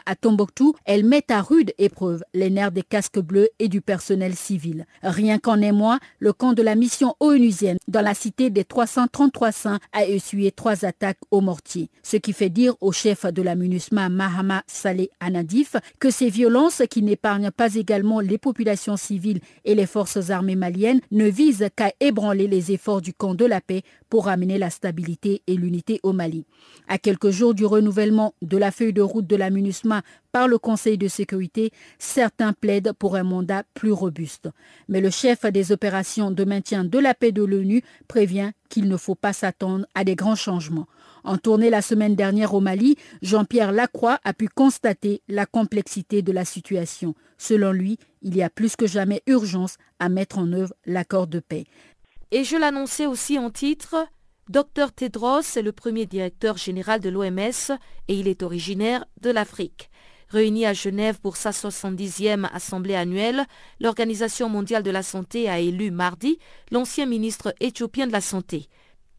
[0.05, 4.33] à Tombouctou, elle met à rude épreuve les nerfs des casques bleus et du personnel
[4.33, 4.60] civil
[5.03, 9.51] Rien qu'en un mois, le camp de la mission onusienne dans la cité des 333
[9.51, 13.55] saints a essuyé trois attaques au mortier, ce qui fait dire au chef de la
[13.55, 19.75] MINUSMA Mahama Saleh Anadif que ces violences qui n'épargnent pas également les populations civiles et
[19.75, 23.83] les forces armées maliennes ne visent qu'à ébranler les efforts du camp de la paix
[24.11, 26.45] pour amener la stabilité et l'unité au Mali.
[26.89, 30.57] À quelques jours du renouvellement de la feuille de route de la MINUSMA par le
[30.57, 34.49] Conseil de sécurité, certains plaident pour un mandat plus robuste.
[34.89, 38.97] Mais le chef des opérations de maintien de la paix de l'ONU prévient qu'il ne
[38.97, 40.87] faut pas s'attendre à des grands changements.
[41.23, 46.33] En tournée la semaine dernière au Mali, Jean-Pierre Lacroix a pu constater la complexité de
[46.33, 47.15] la situation.
[47.37, 51.39] Selon lui, il y a plus que jamais urgence à mettre en œuvre l'accord de
[51.39, 51.65] paix.
[52.31, 54.07] Et je l'annonçais aussi en titre,
[54.49, 59.89] Dr Tedros est le premier directeur général de l'OMS et il est originaire de l'Afrique.
[60.29, 63.45] Réunie à Genève pour sa 70e assemblée annuelle,
[63.81, 66.39] l'Organisation mondiale de la santé a élu mardi
[66.71, 68.69] l'ancien ministre éthiopien de la Santé,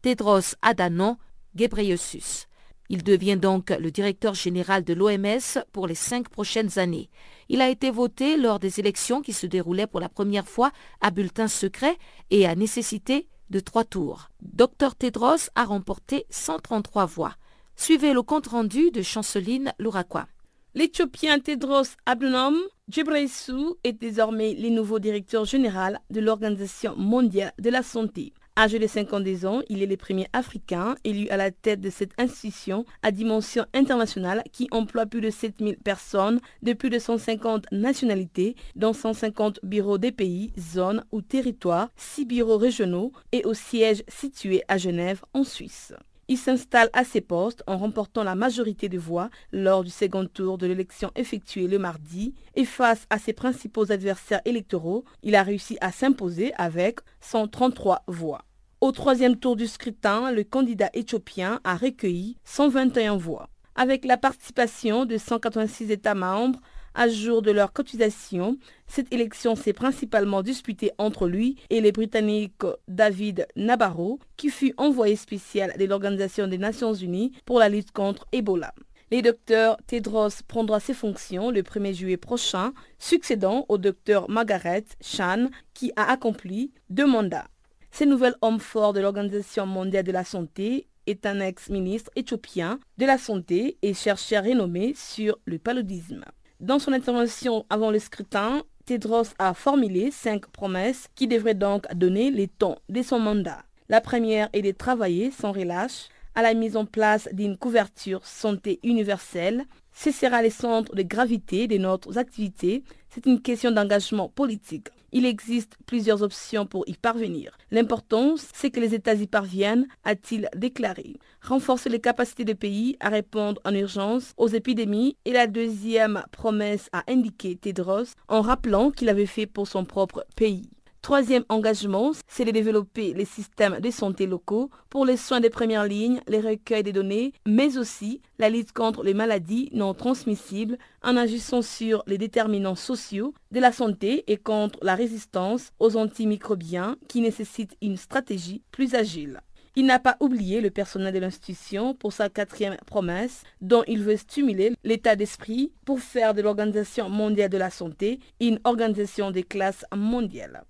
[0.01, 1.17] Tedros Adhanom
[1.55, 2.47] Ghebreyesus.
[2.89, 7.09] Il devient donc le directeur général de l'OMS pour les cinq prochaines années.
[7.49, 11.11] Il a été voté lors des élections qui se déroulaient pour la première fois à
[11.11, 11.97] bulletin secret
[12.29, 14.29] et à nécessité de trois tours.
[14.41, 17.35] Dr Tedros a remporté 133 voix.
[17.75, 20.27] Suivez le compte-rendu de Chanceline Louraquois.
[20.75, 22.55] L'Éthiopien Tedros Adhanom
[22.89, 28.33] Ghebreyesus est désormais le nouveau directeur général de l'Organisation mondiale de la santé.
[28.55, 32.11] Âgé de 52 ans, il est le premier Africain élu à la tête de cette
[32.19, 38.55] institution à dimension internationale qui emploie plus de 7000 personnes de plus de 150 nationalités,
[38.75, 44.61] dont 150 bureaux des pays, zones ou territoires, 6 bureaux régionaux et au siège situé
[44.67, 45.93] à Genève en Suisse.
[46.29, 50.57] Il s'installe à ses postes en remportant la majorité de voix lors du second tour
[50.57, 55.77] de l'élection effectuée le mardi et face à ses principaux adversaires électoraux, il a réussi
[55.81, 58.45] à s'imposer avec 133 voix.
[58.79, 63.49] Au troisième tour du scrutin, le candidat éthiopien a recueilli 121 voix.
[63.75, 66.59] Avec la participation de 186 États membres,
[66.95, 72.63] à jour de leur cotisation, cette élection s'est principalement disputée entre lui et les Britanniques
[72.87, 78.27] David Nabarro, qui fut envoyé spécial de l'Organisation des Nations Unies pour la lutte contre
[78.31, 78.73] Ebola.
[79.11, 85.49] Le docteur Tedros prendra ses fonctions le 1er juillet prochain, succédant au docteur Margaret Chan,
[85.73, 87.47] qui a accompli deux mandats.
[87.91, 93.05] Ce nouvel homme fort de l'Organisation mondiale de la santé est un ex-ministre éthiopien de
[93.05, 96.25] la santé et chercheur renommé sur le paludisme.
[96.59, 102.31] Dans son intervention avant le scrutin, Tedros a formulé cinq promesses qui devraient donc donner
[102.31, 103.63] les tons de son mandat.
[103.89, 108.79] La première est de travailler sans relâche à la mise en place d'une couverture santé
[108.83, 109.65] universelle.
[109.93, 112.83] Ce sera le centre de gravité de notre activités.
[113.09, 114.89] C'est une question d'engagement politique.
[115.15, 117.55] Il existe plusieurs options pour y parvenir.
[117.69, 121.17] L'important, c'est que les États y parviennent, a-t-il déclaré.
[121.41, 126.89] Renforcer les capacités des pays à répondre en urgence aux épidémies est la deuxième promesse
[126.93, 130.67] a indiqué Tedros en rappelant qu'il avait fait pour son propre pays.
[131.03, 135.83] Troisième engagement, c'est de développer les systèmes de santé locaux pour les soins de première
[135.83, 141.17] ligne, les recueils des données, mais aussi la lutte contre les maladies non transmissibles en
[141.17, 147.19] agissant sur les déterminants sociaux de la santé et contre la résistance aux antimicrobiens qui
[147.19, 149.41] nécessitent une stratégie plus agile.
[149.75, 154.15] Il n'a pas oublié le personnel de l'institution pour sa quatrième promesse, dont il veut
[154.15, 159.83] stimuler l'état d'esprit pour faire de l'Organisation mondiale de la santé une organisation des classes
[159.93, 160.63] mondiales.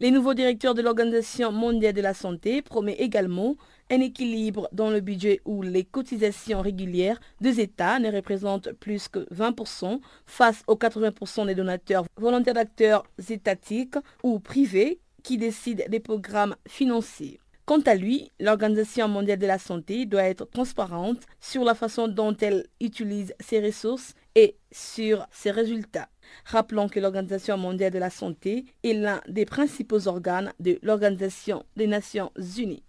[0.00, 3.56] Les nouveaux directeurs de l'Organisation mondiale de la santé promettent également
[3.90, 9.26] un équilibre dans le budget où les cotisations régulières des États ne représentent plus que
[9.34, 16.56] 20% face aux 80% des donateurs volontaires d'acteurs étatiques ou privés qui décident des programmes
[16.66, 17.40] financiers.
[17.66, 22.36] Quant à lui, l'Organisation mondiale de la santé doit être transparente sur la façon dont
[22.40, 26.08] elle utilise ses ressources et sur ses résultats.
[26.44, 31.86] Rappelons que l'Organisation mondiale de la santé est l'un des principaux organes de l'Organisation des
[31.86, 32.82] Nations unies.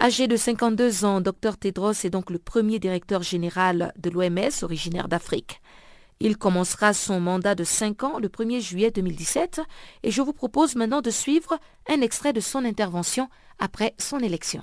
[0.00, 5.08] Âgé de 52 ans, Dr Tedros est donc le premier directeur général de l'OMS originaire
[5.08, 5.60] d'Afrique.
[6.20, 9.60] Il commencera son mandat de 5 ans le 1er juillet 2017
[10.02, 14.62] et je vous propose maintenant de suivre un extrait de son intervention après son élection.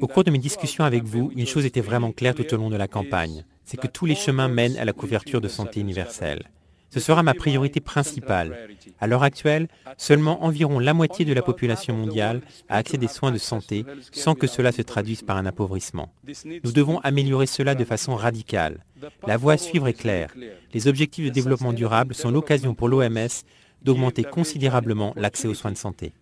[0.00, 2.70] Au cours de mes discussions avec vous, une chose était vraiment claire tout au long
[2.70, 6.50] de la campagne, c'est que tous les chemins mènent à la couverture de santé universelle.
[6.90, 8.68] Ce sera ma priorité principale.
[9.00, 13.32] À l'heure actuelle, seulement environ la moitié de la population mondiale a accès des soins
[13.32, 16.12] de santé sans que cela se traduise par un appauvrissement.
[16.44, 18.84] Nous devons améliorer cela de façon radicale.
[19.26, 20.34] La voie à suivre est claire.
[20.74, 23.42] Les objectifs de développement durable sont l'occasion pour l'OMS
[23.82, 26.12] d'augmenter considérablement l'accès aux soins de santé.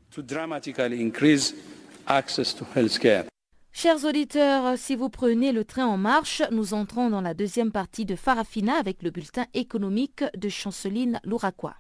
[3.73, 8.05] Chers auditeurs, si vous prenez le train en marche, nous entrons dans la deuxième partie
[8.05, 11.77] de Farafina avec le bulletin économique de Chanceline Louraquois.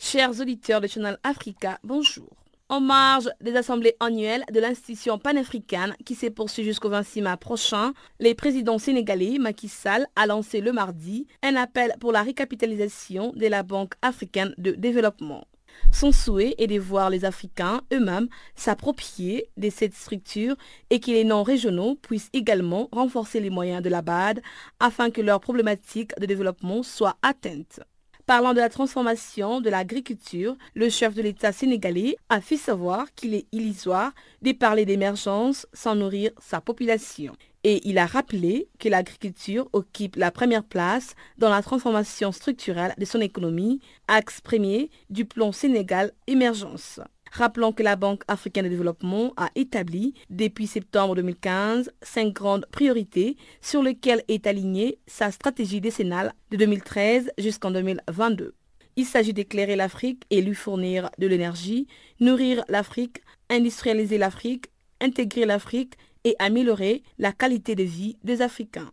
[0.00, 2.41] Chers auditeurs de Channel Africa, bonjour
[2.72, 7.92] en marge des assemblées annuelles de l'institution panafricaine qui s'est poursuivie jusqu'au 26 mai prochain,
[8.18, 13.46] le président sénégalais Macky Sall a lancé le mardi un appel pour la récapitalisation de
[13.46, 15.44] la Banque africaine de développement.
[15.92, 20.56] Son souhait est de voir les Africains eux-mêmes s'approprier de cette structure
[20.88, 24.40] et que les non-régionaux puissent également renforcer les moyens de la BAD
[24.80, 27.80] afin que leurs problématiques de développement soient atteintes.
[28.26, 33.34] Parlant de la transformation de l'agriculture, le chef de l'État sénégalais a fait savoir qu'il
[33.34, 37.34] est illusoire de parler d'émergence sans nourrir sa population.
[37.64, 43.04] Et il a rappelé que l'agriculture occupe la première place dans la transformation structurelle de
[43.04, 47.00] son économie, axe premier du plan Sénégal Émergence.
[47.32, 53.38] Rappelons que la Banque africaine de développement a établi depuis septembre 2015 cinq grandes priorités
[53.62, 58.54] sur lesquelles est alignée sa stratégie décennale de 2013 jusqu'en 2022.
[58.96, 61.86] Il s'agit d'éclairer l'Afrique et lui fournir de l'énergie,
[62.20, 64.66] nourrir l'Afrique, industrialiser l'Afrique,
[65.00, 68.92] intégrer l'Afrique et améliorer la qualité de vie des Africains.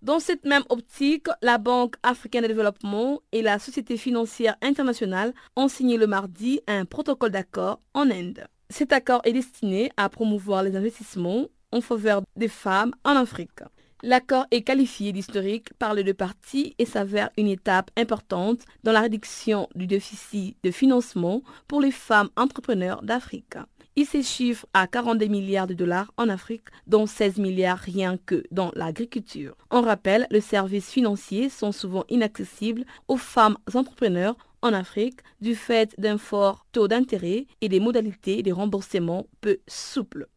[0.00, 5.66] Dans cette même optique, la Banque africaine de développement et la Société financière internationale ont
[5.66, 8.46] signé le mardi un protocole d'accord en Inde.
[8.70, 13.64] Cet accord est destiné à promouvoir les investissements en faveur des femmes en Afrique.
[14.04, 19.00] L'accord est qualifié d'historique par les deux parties et s'avère une étape importante dans la
[19.00, 23.56] réduction du déficit de financement pour les femmes entrepreneurs d'Afrique.
[24.00, 28.70] Il s'échiffre à 42 milliards de dollars en Afrique, dont 16 milliards rien que dans
[28.76, 29.56] l'agriculture.
[29.72, 35.96] On rappelle, les services financiers sont souvent inaccessibles aux femmes entrepreneurs en Afrique du fait
[35.98, 40.28] d'un fort taux d'intérêt et des modalités de remboursement peu souples.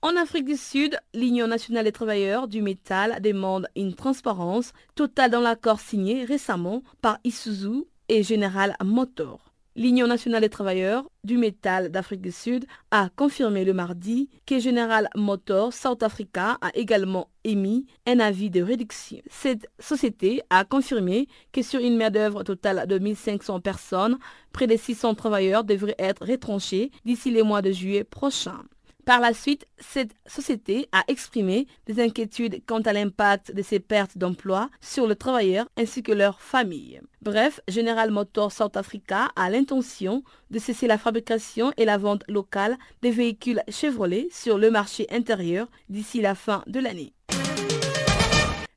[0.00, 5.42] En Afrique du Sud, l'Union nationale des travailleurs du métal demande une transparence totale dans
[5.42, 9.51] l'accord signé récemment par Isuzu et General Motors.
[9.74, 15.08] L'Union nationale des travailleurs du métal d'Afrique du Sud a confirmé le mardi que General
[15.16, 19.22] Motors South Africa a également émis un avis de réduction.
[19.30, 24.18] Cette société a confirmé que sur une main-d'œuvre totale de 1500 personnes,
[24.52, 28.64] près de 600 travailleurs devraient être retranchés d'ici les mois de juillet prochain.
[29.04, 34.16] Par la suite, cette société a exprimé des inquiétudes quant à l'impact de ces pertes
[34.16, 37.00] d'emploi sur les travailleurs ainsi que leurs familles.
[37.20, 42.78] Bref, General Motors South Africa a l'intention de cesser la fabrication et la vente locale
[43.02, 47.12] des véhicules Chevrolet sur le marché intérieur d'ici la fin de l'année.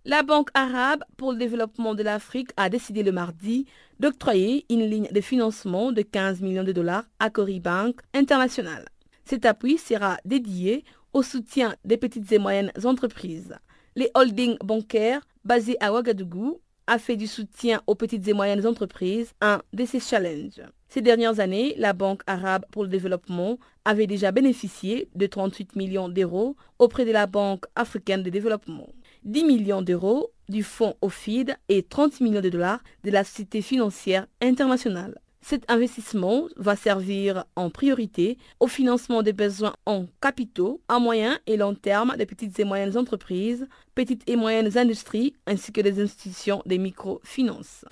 [0.05, 3.65] La Banque arabe pour le développement de l'Afrique a décidé le mardi
[3.99, 8.85] d'octroyer une ligne de financement de 15 millions de dollars à Cori Bank International.
[9.25, 10.83] Cet appui sera dédié
[11.13, 13.55] au soutien des petites et moyennes entreprises.
[13.95, 19.33] Les holdings bancaires basés à Ouagadougou a fait du soutien aux petites et moyennes entreprises
[19.41, 20.61] un de ses challenges.
[20.89, 26.09] Ces dernières années, la Banque arabe pour le développement avait déjà bénéficié de 38 millions
[26.09, 28.89] d'euros auprès de la Banque africaine de développement,
[29.23, 34.27] 10 millions d'euros du fonds OFID et 30 millions de dollars de la Société financière
[34.41, 35.19] internationale.
[35.47, 41.55] Cet investissement va servir en priorité au financement des besoins en capitaux à moyen et
[41.55, 46.63] long terme des petites et moyennes entreprises, petites et moyennes industries ainsi que des institutions
[46.65, 47.85] de microfinances.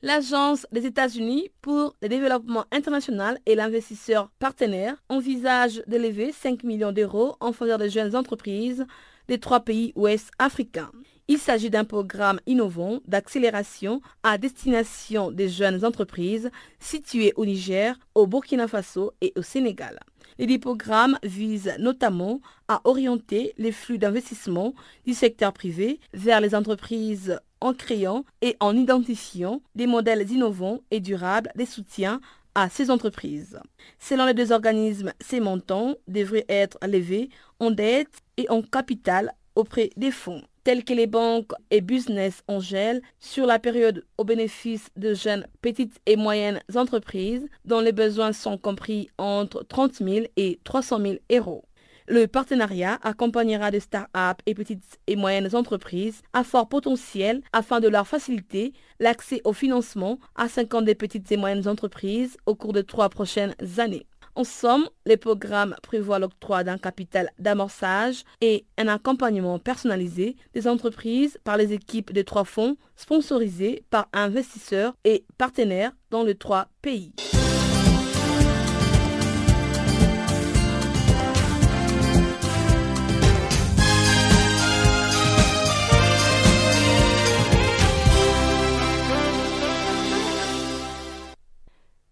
[0.00, 7.36] L'Agence des États-Unis pour le développement international et l'investisseur partenaire envisage d'élever 5 millions d'euros
[7.40, 8.86] en faveur des jeunes entreprises
[9.28, 10.90] des trois pays ouest africains.
[11.30, 18.26] Il s'agit d'un programme innovant d'accélération à destination des jeunes entreprises situées au Niger, au
[18.26, 20.00] Burkina Faso et au Sénégal.
[20.38, 24.72] Les programmes visent notamment à orienter les flux d'investissement
[25.04, 31.00] du secteur privé vers les entreprises en créant et en identifiant des modèles innovants et
[31.00, 32.22] durables de soutien
[32.54, 33.60] à ces entreprises.
[33.98, 37.28] Selon les deux organismes, ces montants devraient être levés
[37.60, 43.00] en dette et en capital auprès des fonds telles que les banques et business Angel
[43.20, 48.58] sur la période au bénéfice de jeunes petites et moyennes entreprises dont les besoins sont
[48.58, 51.64] compris entre 30 000 et 300 000 euros.
[52.06, 57.88] Le partenariat accompagnera des start-up et petites et moyennes entreprises à fort potentiel afin de
[57.88, 62.84] leur faciliter l'accès au financement à 50 des petites et moyennes entreprises au cours des
[62.84, 64.06] trois prochaines années.
[64.38, 71.40] En somme, les programmes prévoient l'octroi d'un capital d'amorçage et un accompagnement personnalisé des entreprises
[71.42, 77.12] par les équipes des trois fonds sponsorisés par investisseurs et partenaires dans les trois pays.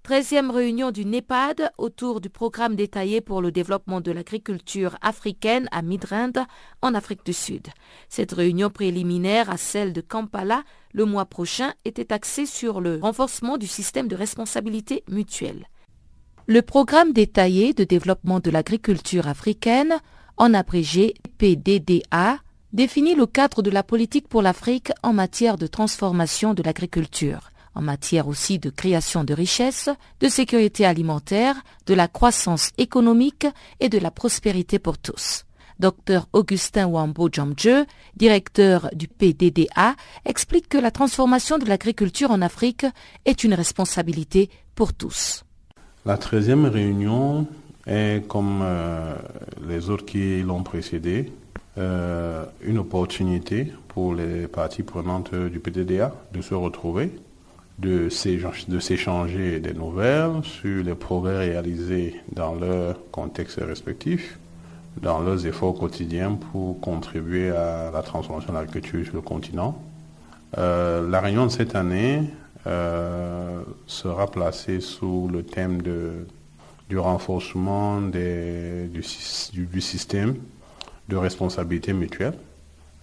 [0.06, 5.82] Treizième réunion du NEPAD autour du programme détaillé pour le développement de l'agriculture africaine à
[5.82, 6.46] Midrand,
[6.80, 7.66] en Afrique du Sud.
[8.08, 13.58] Cette réunion préliminaire à celle de Kampala le mois prochain était axée sur le renforcement
[13.58, 15.66] du système de responsabilité mutuelle.
[16.46, 19.98] Le programme détaillé de développement de l'agriculture africaine,
[20.36, 22.38] en abrégé PDDA,
[22.72, 27.82] définit le cadre de la politique pour l'Afrique en matière de transformation de l'agriculture en
[27.82, 31.54] matière aussi de création de richesses, de sécurité alimentaire,
[31.86, 33.46] de la croissance économique
[33.80, 35.44] et de la prospérité pour tous.
[35.78, 37.84] Dr Augustin Wambo Jomje,
[38.16, 42.86] directeur du PDDA, explique que la transformation de l'agriculture en Afrique
[43.26, 45.44] est une responsabilité pour tous.
[46.06, 47.46] La 13e réunion
[47.86, 49.16] est, comme euh,
[49.68, 51.30] les autres qui l'ont précédée,
[51.76, 57.12] euh, une opportunité pour les parties prenantes du PDDA de se retrouver
[57.78, 64.38] de s'échanger des nouvelles sur les progrès réalisés dans leur contexte respectif,
[65.02, 69.78] dans leurs efforts quotidiens pour contribuer à la transformation de l'agriculture sur le continent.
[70.56, 72.22] Euh, la réunion de cette année
[72.66, 75.82] euh, sera placée sous le thème
[76.88, 80.36] du renforcement du système
[81.08, 82.38] de responsabilité mutuelle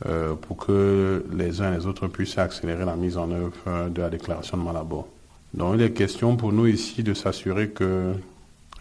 [0.05, 4.01] euh, pour que les uns et les autres puissent accélérer la mise en œuvre de
[4.01, 5.07] la déclaration de Malabo.
[5.53, 8.13] Donc il est question pour nous ici de s'assurer que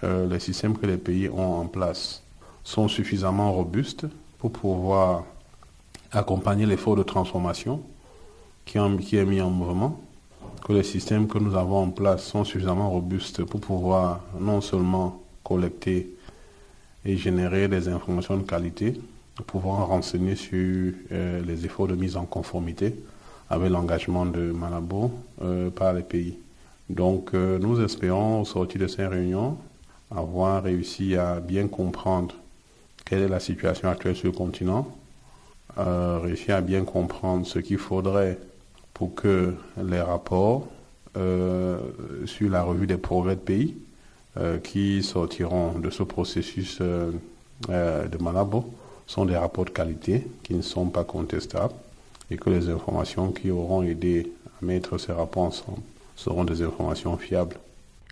[0.04, 2.22] euh, les systèmes que les pays ont en place
[2.64, 4.06] sont suffisamment robustes
[4.38, 5.24] pour pouvoir
[6.10, 7.82] accompagner l'effort de transformation
[8.64, 10.00] qui est mis en mouvement,
[10.64, 15.20] que les systèmes que nous avons en place sont suffisamment robustes pour pouvoir non seulement
[15.42, 16.10] collecter
[17.04, 18.94] et générer des informations de qualité,
[19.42, 22.94] pouvoir renseigner sur euh, les efforts de mise en conformité
[23.50, 25.10] avec l'engagement de Malabo
[25.42, 26.38] euh, par les pays.
[26.88, 29.56] Donc euh, nous espérons au sortir de ces réunions
[30.10, 32.34] avoir réussi à bien comprendre
[33.04, 34.86] quelle est la situation actuelle sur le continent,
[35.76, 38.38] réussir à bien comprendre ce qu'il faudrait
[38.92, 40.68] pour que les rapports
[41.14, 43.74] sur la revue des progrès de pays
[44.62, 48.70] qui sortiront de ce processus de Malabo
[49.06, 51.74] sont des rapports de qualité qui ne sont pas contestables
[52.30, 55.82] et que les informations qui auront aidé à mettre ces rapports ensemble
[56.16, 57.56] seront des informations fiables.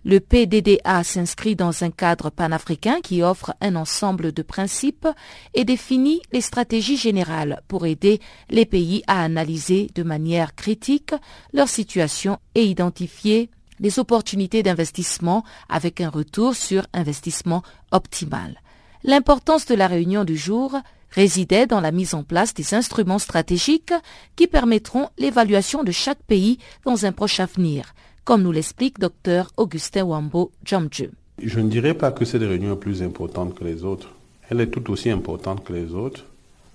[0.05, 5.07] Le PDDA s'inscrit dans un cadre panafricain qui offre un ensemble de principes
[5.53, 11.12] et définit les stratégies générales pour aider les pays à analyser de manière critique
[11.53, 18.59] leur situation et identifier les opportunités d'investissement avec un retour sur investissement optimal.
[19.03, 20.77] L'importance de la réunion du jour
[21.11, 23.95] résidait dans la mise en place des instruments stratégiques
[24.37, 27.95] qui permettront l'évaluation de chaque pays dans un proche avenir,
[28.25, 31.11] comme nous l'explique Dr Augustin Wambo Jamju.
[31.43, 34.11] Je ne dirais pas que cette réunion est plus importante que les autres.
[34.51, 36.27] Elle est tout aussi importante que les autres,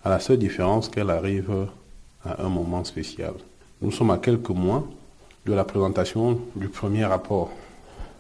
[0.04, 1.68] à la seule différence qu'elle arrive
[2.24, 3.34] à un moment spécial.
[3.82, 4.88] Nous sommes à quelques mois
[5.46, 7.52] de la présentation du premier rapport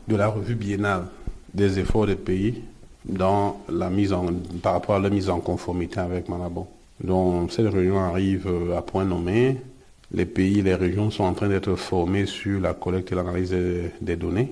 [0.07, 1.07] de la revue biennale
[1.55, 2.61] des efforts des pays
[3.07, 4.25] dans la mise en,
[4.61, 6.67] par rapport à la mise en conformité avec Malabo.
[7.03, 9.57] Donc cette réunion arrive à point nommé.
[10.11, 13.55] Les pays, les régions sont en train d'être formés sur la collecte et l'analyse
[14.01, 14.51] des, données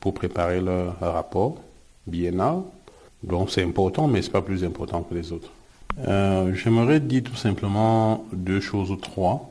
[0.00, 1.56] pour préparer leur rapport
[2.06, 2.62] biennal.
[3.22, 5.50] Donc c'est important, mais ce n'est pas plus important que les autres.
[6.06, 9.50] Euh, j'aimerais dire tout simplement deux choses ou trois.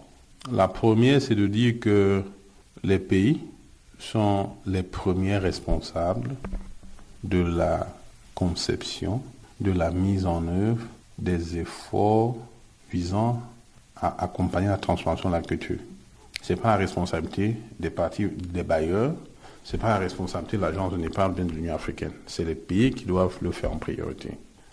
[0.52, 2.24] La première, c'est de dire que
[2.84, 3.40] les pays
[4.00, 6.36] sont les premiers responsables
[7.24, 7.88] de la
[8.42, 9.22] conception,
[9.60, 10.84] de la mise en œuvre
[11.20, 12.36] des efforts
[12.92, 13.40] visant
[13.96, 15.78] à accompagner la transformation de la culture.
[16.42, 19.14] Ce n'est pas la responsabilité des partis, des bailleurs,
[19.64, 22.14] ce n'est pas la responsabilité de l'agence de Népal de l'Union africaine.
[22.26, 24.32] C'est les pays qui doivent le faire en priorité.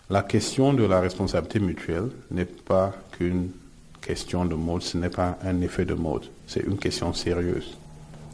[0.09, 3.51] La question de la responsabilité mutuelle n'est pas qu'une
[4.01, 7.77] question de mode, ce n'est pas un effet de mode, c'est une question sérieuse.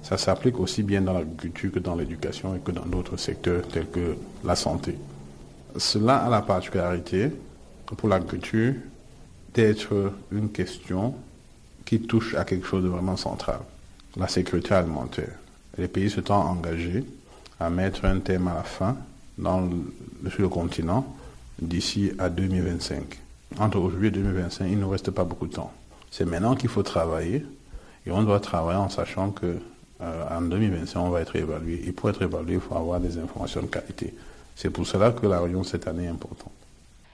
[0.02, 3.90] Ça s'applique aussi bien dans l'agriculture que dans l'éducation et que dans d'autres secteurs tels
[3.90, 4.16] que
[4.46, 4.96] la santé.
[5.78, 7.32] Cela a la particularité
[7.98, 8.76] pour l'agriculture
[9.54, 11.16] d'être une question
[11.86, 13.60] qui touche à quelque chose de vraiment central,
[14.18, 15.34] la sécurité alimentaire.
[15.78, 17.04] Les pays se sont engagés
[17.60, 18.98] à mettre un thème à la fin
[19.38, 19.70] dans
[20.30, 21.06] sur le continent
[21.62, 23.20] d'ici à 2025.
[23.60, 25.72] Entre aujourd'hui et 2025, il ne reste pas beaucoup de temps.
[26.10, 27.46] C'est maintenant qu'il faut travailler
[28.06, 29.58] et on doit travailler en sachant que
[30.02, 31.84] euh, en 2025, on va être évalué.
[31.88, 34.14] Et pour être évalué, il faut avoir des informations de qualité.
[34.56, 36.52] C'est pour cela que la réunion cette année est importante.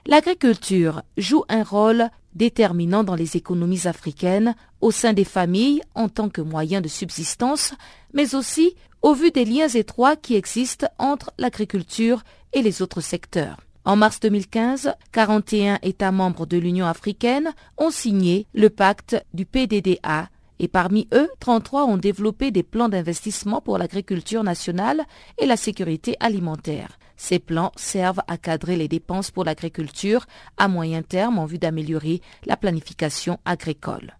[0.06, 6.28] L'agriculture joue un rôle déterminant dans les économies africaines, au sein des familles en tant
[6.28, 7.74] que moyen de subsistance,
[8.14, 12.22] mais aussi au vu des liens étroits qui existent entre l'agriculture
[12.52, 13.58] et les autres secteurs.
[13.84, 20.28] En mars 2015, 41 États membres de l'Union africaine ont signé le pacte du PDDA
[20.60, 25.02] et parmi eux, 33 ont développé des plans d'investissement pour l'agriculture nationale
[25.38, 26.98] et la sécurité alimentaire.
[27.22, 32.20] Ces plans servent à cadrer les dépenses pour l'agriculture à moyen terme en vue d'améliorer
[32.46, 34.18] la planification agricole.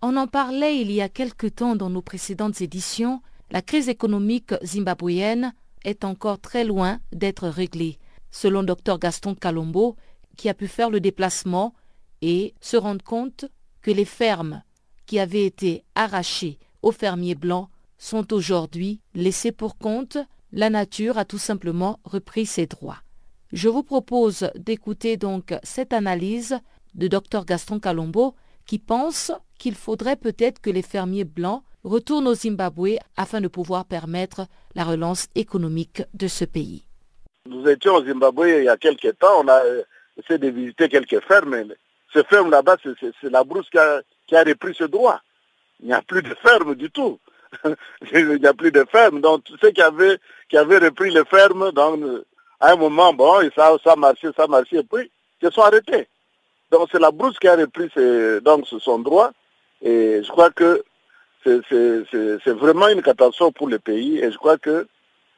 [0.00, 4.54] On en parlait il y a quelque temps dans nos précédentes éditions, la crise économique
[4.64, 5.52] zimbabwéenne
[5.84, 7.98] est encore très loin d'être réglée.
[8.30, 9.94] Selon Dr Gaston Kalombo,
[10.38, 11.74] qui a pu faire le déplacement
[12.22, 13.44] et se rendre compte
[13.82, 14.62] que les fermes
[15.04, 17.68] qui avaient été arrachées aux fermiers blancs
[18.00, 20.16] sont aujourd'hui laissées pour compte,
[20.52, 22.98] la nature a tout simplement repris ses droits.
[23.52, 26.58] Je vous propose d'écouter donc cette analyse
[26.94, 28.34] de Dr Gaston Kalombo
[28.66, 33.84] qui pense qu'il faudrait peut-être que les fermiers blancs retournent au Zimbabwe afin de pouvoir
[33.84, 36.84] permettre la relance économique de ce pays.
[37.46, 39.62] Nous étions au Zimbabwe il y a quelques temps, on a
[40.16, 41.64] essayé de visiter quelques fermes.
[42.12, 45.20] Ces fermes là-bas, c'est la brousse qui a, repris ce droit.
[45.80, 47.18] Il n'y a plus de fermes du tout.
[48.12, 49.20] il n'y a plus de fermes.
[49.20, 52.00] Donc, tous ceux qui avaient, qui avaient repris les fermes, donc,
[52.60, 55.10] à un moment, bon, et ça, ça marchait, ça marchait, et puis,
[55.42, 56.08] ils sont arrêtés.
[56.70, 57.90] Donc, c'est la brousse qui a repris
[58.42, 59.32] donc, son droit.
[59.82, 60.84] Et je crois que
[61.44, 64.18] c'est vraiment une catastrophe pour le pays.
[64.18, 64.86] Et je crois que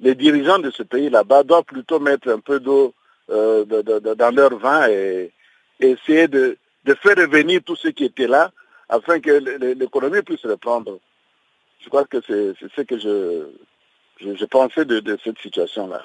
[0.01, 2.93] les dirigeants de ce pays là-bas doivent plutôt mettre un peu d'eau
[3.31, 5.33] euh, dans leur vin et,
[5.81, 8.53] essayer de, faire revenir tout ce qui était là
[8.89, 9.31] afin que
[9.75, 10.99] l'économie puisse reprendre.
[11.83, 13.47] Je crois que c'est ce que je,
[14.21, 16.03] je, pensais de, cette situation-là.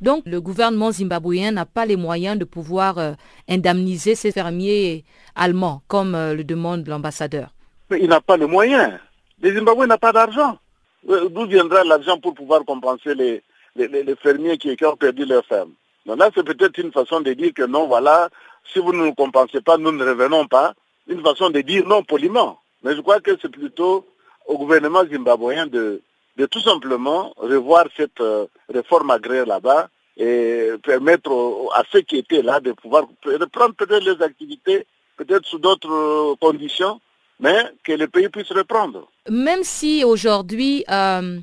[0.00, 3.12] Donc le gouvernement zimbabwéen n'a pas les moyens de pouvoir euh,
[3.48, 7.48] indemniser ces fermiers allemands, comme euh, le demande l'ambassadeur.
[7.90, 8.98] Mais il n'a pas les moyens.
[9.40, 10.58] Les Zimbabwe n'ont pas d'argent.
[11.08, 13.42] Euh, d'où viendra l'argent pour pouvoir compenser les,
[13.76, 15.72] les, fermiers qui, ont perdu leur ferme
[16.04, 18.28] Donc là, c'est peut-être une façon de dire que non, voilà,
[18.72, 20.74] si vous ne nous compensez pas, nous ne revenons pas.
[21.06, 22.58] Une façon de dire non poliment.
[22.82, 24.04] Mais je crois que c'est plutôt
[24.46, 26.00] au gouvernement zimbabwéen de,
[26.36, 31.30] de tout simplement revoir cette euh, réforme agraire là-bas et permettre
[31.74, 34.86] à ceux qui étaient là de pouvoir reprendre peut-être les activités,
[35.16, 37.00] peut-être sous d'autres euh, conditions,
[37.38, 39.08] mais que le pays puisse reprendre.
[39.28, 41.38] Même si aujourd'hui euh,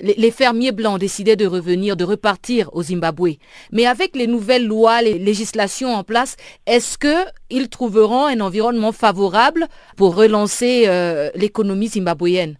[0.00, 3.36] les, fermiers blancs décidaient de revenir, de repartir au Zimbabwe,
[3.72, 6.36] mais avec les nouvelles lois, les législations en place,
[6.66, 9.66] est-ce qu'ils trouveront un environnement favorable
[9.96, 12.58] pour relancer euh, l'économie zimbabwéenne?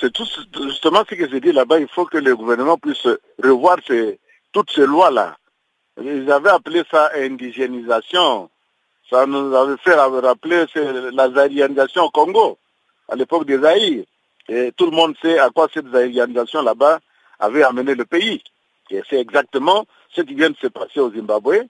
[0.00, 0.24] C'est tout
[0.62, 1.78] justement ce que j'ai dit là-bas.
[1.78, 3.06] Il faut que le gouvernement puisse
[3.42, 3.76] revoir
[4.52, 5.36] toutes ces lois-là.
[6.02, 8.48] Ils avaient appelé ça indigénisation
[9.10, 10.64] ça nous avait fait rappeler
[11.12, 12.58] la zaïrianisation au Congo,
[13.08, 14.04] à l'époque des Zaïre.
[14.48, 17.00] Et tout le monde sait à quoi cette zaïrianisation là-bas
[17.38, 18.42] avait amené le pays.
[18.90, 21.64] Et c'est exactement ce qui vient de se passer au Zimbabwe.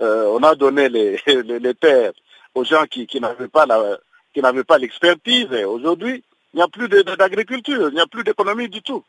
[0.00, 1.20] Euh, on a donné les,
[1.80, 2.12] terres
[2.54, 5.48] aux gens qui, n'avaient pas l'expertise.
[5.66, 9.02] Aujourd'hui, il n'y a plus d'agriculture, il n'y a plus d'économie du tout.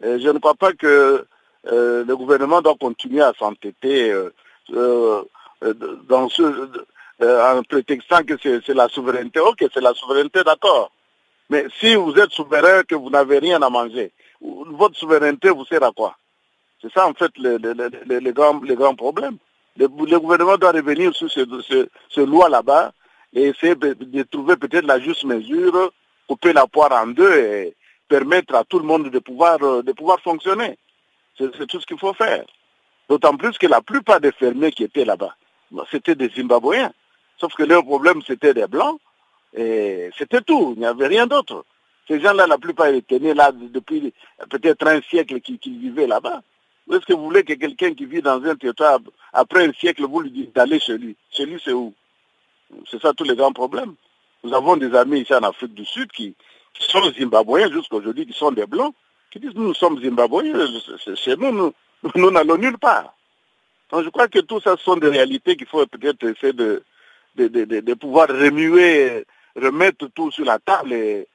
[0.00, 1.26] Je ne crois pas que
[1.72, 5.22] euh, le gouvernement doit continuer à s'entêter euh,
[7.22, 9.40] en prétextant que c'est la souveraineté.
[9.40, 10.90] Ok, c'est la souveraineté, d'accord.
[11.48, 15.82] Mais si vous êtes souverain, que vous n'avez rien à manger, votre souveraineté vous sert
[15.82, 16.16] à quoi?
[16.82, 17.72] C'est ça en fait le, le,
[18.20, 19.38] le, grand, le problème.
[19.76, 22.92] Le, gouvernement doit revenir sur ce, ce, loi là-bas
[23.32, 25.92] et essayer de trouver peut-être la juste mesure,
[26.28, 27.76] couper la poire en deux et
[28.08, 30.78] permettre à tout le monde de pouvoir, de pouvoir fonctionner.
[31.38, 32.44] C'est tout ce qu'il faut faire.
[33.08, 35.36] D'autant plus que la plupart des fermiers qui étaient là-bas,
[35.90, 36.92] c'était des Zimbabwéens.
[37.38, 38.98] Sauf que leur problème, c'était des Blancs.
[39.54, 40.72] Et c'était tout.
[40.76, 41.64] Il n'y avait rien d'autre.
[42.08, 44.12] Ces gens-là, la plupart étaient là depuis
[44.48, 46.42] peut-être un siècle qui, vivaient là-bas.
[46.90, 49.00] Est-ce que vous voulez que quelqu'un qui vit dans un territoire,
[49.32, 51.16] après un siècle, vous lui dites d'aller chez lui?
[51.30, 51.92] Chez lui, c'est où?
[52.88, 53.94] C'est ça tous les grands problèmes.
[54.44, 56.34] Nous avons des amis ici en Afrique du Sud qui,
[56.78, 58.94] sont zimbabwéens jusqu'à aujourd'hui, qui sont des blancs,
[59.30, 60.66] qui disent nous sommes zimbabwéens,
[61.16, 61.72] chez nous,
[62.14, 63.14] nous n'allons nulle part.
[63.90, 66.82] Donc je crois que tout ça sont des réalités qu'il faut peut-être essayer de,
[67.36, 69.24] de, de, pouvoir remuer,
[69.56, 71.26] remettre tout sur la table et,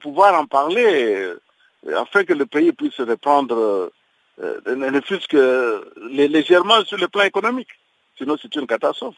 [0.00, 1.34] pouvoir en parler
[1.96, 3.90] afin que le pays puisse reprendre,
[4.42, 7.68] euh, ne fût-ce que légèrement sur le plan économique.
[8.16, 9.16] Sinon, c'est une catastrophe.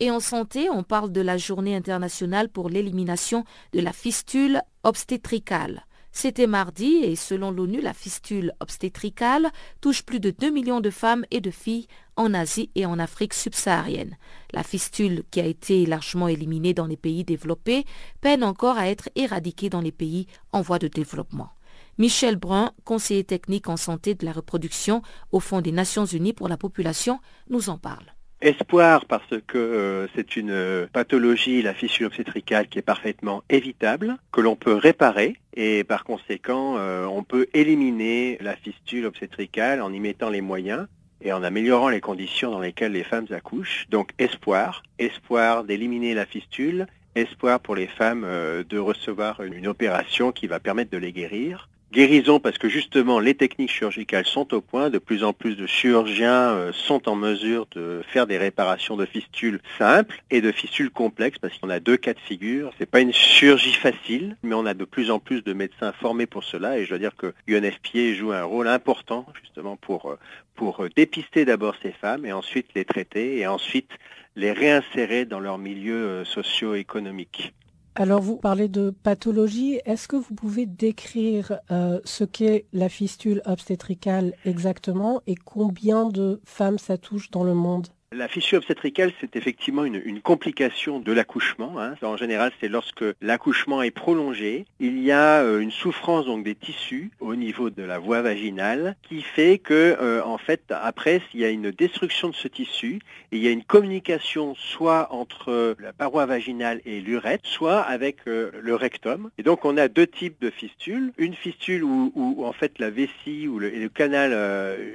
[0.00, 5.84] Et en santé, on parle de la journée internationale pour l'élimination de la fistule obstétricale.
[6.12, 9.50] C'était mardi et selon l'ONU, la fistule obstétricale
[9.80, 11.86] touche plus de 2 millions de femmes et de filles
[12.16, 14.18] en Asie et en Afrique subsaharienne.
[14.52, 17.86] La fistule, qui a été largement éliminée dans les pays développés,
[18.20, 21.50] peine encore à être éradiquée dans les pays en voie de développement.
[21.96, 26.48] Michel Brun, conseiller technique en santé de la reproduction au Fonds des Nations Unies pour
[26.48, 28.14] la population, nous en parle.
[28.42, 34.16] Espoir parce que euh, c'est une euh, pathologie, la fissure obstétricale, qui est parfaitement évitable,
[34.32, 39.92] que l'on peut réparer et par conséquent euh, on peut éliminer la fistule obstétricale en
[39.92, 40.88] y mettant les moyens
[41.20, 43.86] et en améliorant les conditions dans lesquelles les femmes accouchent.
[43.90, 48.26] Donc espoir, espoir d'éliminer la fistule, espoir pour les femmes
[48.68, 53.34] de recevoir une opération qui va permettre de les guérir Guérison parce que justement les
[53.34, 57.66] techniques chirurgicales sont au point, de plus en plus de chirurgiens euh, sont en mesure
[57.72, 61.98] de faire des réparations de fistules simples et de fistules complexes parce qu'on a deux
[61.98, 62.72] cas de figure.
[62.78, 66.24] C'est pas une chirurgie facile, mais on a de plus en plus de médecins formés
[66.24, 70.18] pour cela et je dois dire que UNFPA joue un rôle important justement pour, euh,
[70.54, 73.90] pour dépister d'abord ces femmes et ensuite les traiter et ensuite
[74.34, 77.52] les réinsérer dans leur milieu euh, socio-économique.
[77.94, 79.80] Alors vous parlez de pathologie.
[79.84, 86.40] Est-ce que vous pouvez décrire euh, ce qu'est la fistule obstétricale exactement et combien de
[86.44, 87.88] femmes ça touche dans le monde?
[88.12, 91.80] La fissure obstétricale, c'est effectivement une, complication de l'accouchement.
[91.80, 91.94] Hein.
[92.02, 96.54] En général, c'est lorsque l'accouchement est prolongé, il y a euh, une souffrance donc des
[96.54, 101.40] tissus au niveau de la voie vaginale qui fait que, euh, en fait, après, il
[101.40, 103.00] y a une destruction de ce tissu
[103.32, 108.18] et il y a une communication soit entre la paroi vaginale et l'urètre, soit avec
[108.28, 109.30] euh, le rectum.
[109.38, 111.12] Et donc, on a deux types de fistules.
[111.18, 114.32] Une fistule où, en fait la vessie ou le, le canal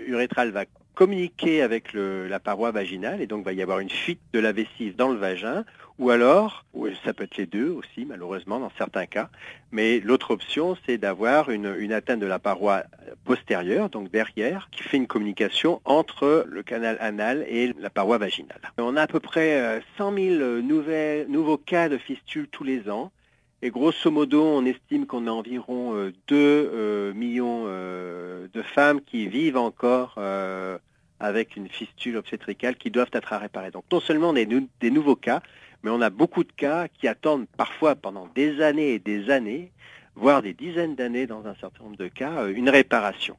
[0.07, 0.65] urétral va
[0.97, 4.95] communiquer avec la paroi vaginale et donc va y avoir une fuite de la vessie
[4.97, 5.63] dans le vagin
[5.99, 6.63] ou alors,
[7.03, 9.29] ça peut être les deux aussi malheureusement dans certains cas,
[9.71, 12.83] mais l'autre option c'est d'avoir une, atteinte de la paroi
[13.23, 18.61] postérieure, donc derrière, qui fait une communication entre le canal anal et la paroi vaginale.
[18.77, 23.11] On a à peu près 100 euh, 000 nouveaux cas de fistules tous les ans.
[23.63, 29.27] Et grosso modo, on estime qu'on a environ 2 euh, euh, millions de femmes qui
[29.27, 30.19] vivent encore
[31.27, 33.71] avec une fistule obstétricale qui doivent être à réparer.
[33.71, 35.41] Donc non seulement on a des nouveaux cas,
[35.83, 39.71] mais on a beaucoup de cas qui attendent parfois pendant des années et des années,
[40.15, 43.37] voire des dizaines d'années dans un certain nombre de cas, une réparation.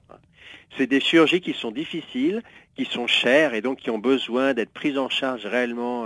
[0.76, 2.42] C'est des chirurgies qui sont difficiles,
[2.76, 6.04] qui sont chères et donc qui ont besoin d'être prises en charge réellement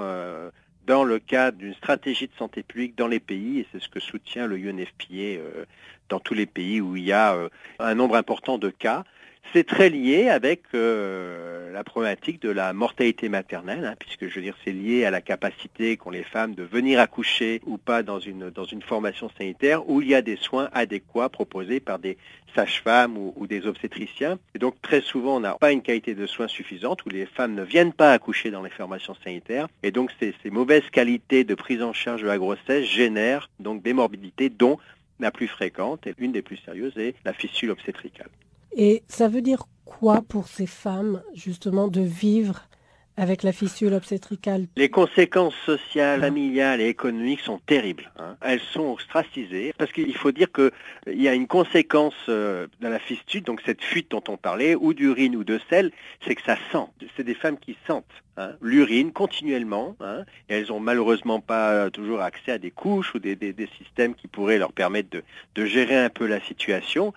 [0.87, 4.01] dans le cadre d'une stratégie de santé publique dans les pays, et c'est ce que
[4.01, 5.65] soutient le UNFPA euh,
[6.09, 9.05] dans tous les pays où il y a euh, un nombre important de cas.
[9.53, 14.41] C'est très lié avec euh, la problématique de la mortalité maternelle, hein, puisque je veux
[14.41, 18.19] dire c'est lié à la capacité qu'ont les femmes de venir accoucher ou pas dans
[18.19, 22.17] une, dans une formation sanitaire où il y a des soins adéquats proposés par des
[22.55, 24.39] sages-femmes ou, des obstétriciens.
[24.55, 27.55] Et donc très souvent on n'a pas une qualité de soins suffisante où les femmes
[27.55, 29.69] ne viennent pas accoucher dans les formations sanitaires.
[29.83, 33.93] Et donc ces, mauvaises qualités de prise en charge de la grossesse génèrent donc des
[33.93, 34.79] morbidités dont
[35.21, 38.31] la plus fréquente et une des plus sérieuses est la fistule obstétricale.
[38.77, 42.63] Et ça veut dire quoi pour ces femmes, justement, de vivre
[43.17, 44.67] avec la fistule obstétricale?
[44.77, 48.11] Les conséquences sociales, familiales et économiques sont terribles.
[48.19, 48.37] Hein.
[48.41, 52.99] Elles sont ostracisées parce qu'il faut dire qu'il y a une conséquence euh, de la
[52.99, 55.93] fistule, donc cette fuite dont on parlait, ou d'urine ou de sel,
[56.27, 57.07] c'est que ça sent.
[57.17, 58.05] C'est des femmes qui sentent
[58.37, 59.95] hein, l'urine continuellement.
[60.01, 63.37] Hein, et elles n'ont malheureusement pas toujours accès à des couches ou des,
[63.79, 65.11] systèmes qui pourraient leur permettre
[65.55, 67.13] de, gérer un peu la situation.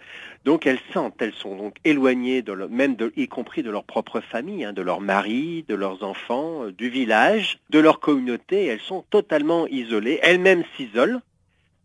[0.45, 4.69] Donc elles sentent, elles sont donc éloignées, de même y compris de leur propre famille,
[4.75, 8.67] de leur mari, de leurs enfants, euh, du village, de leur communauté.
[8.67, 10.19] Elles sont totalement isolées.
[10.21, 11.21] Elles-mêmes s'isolent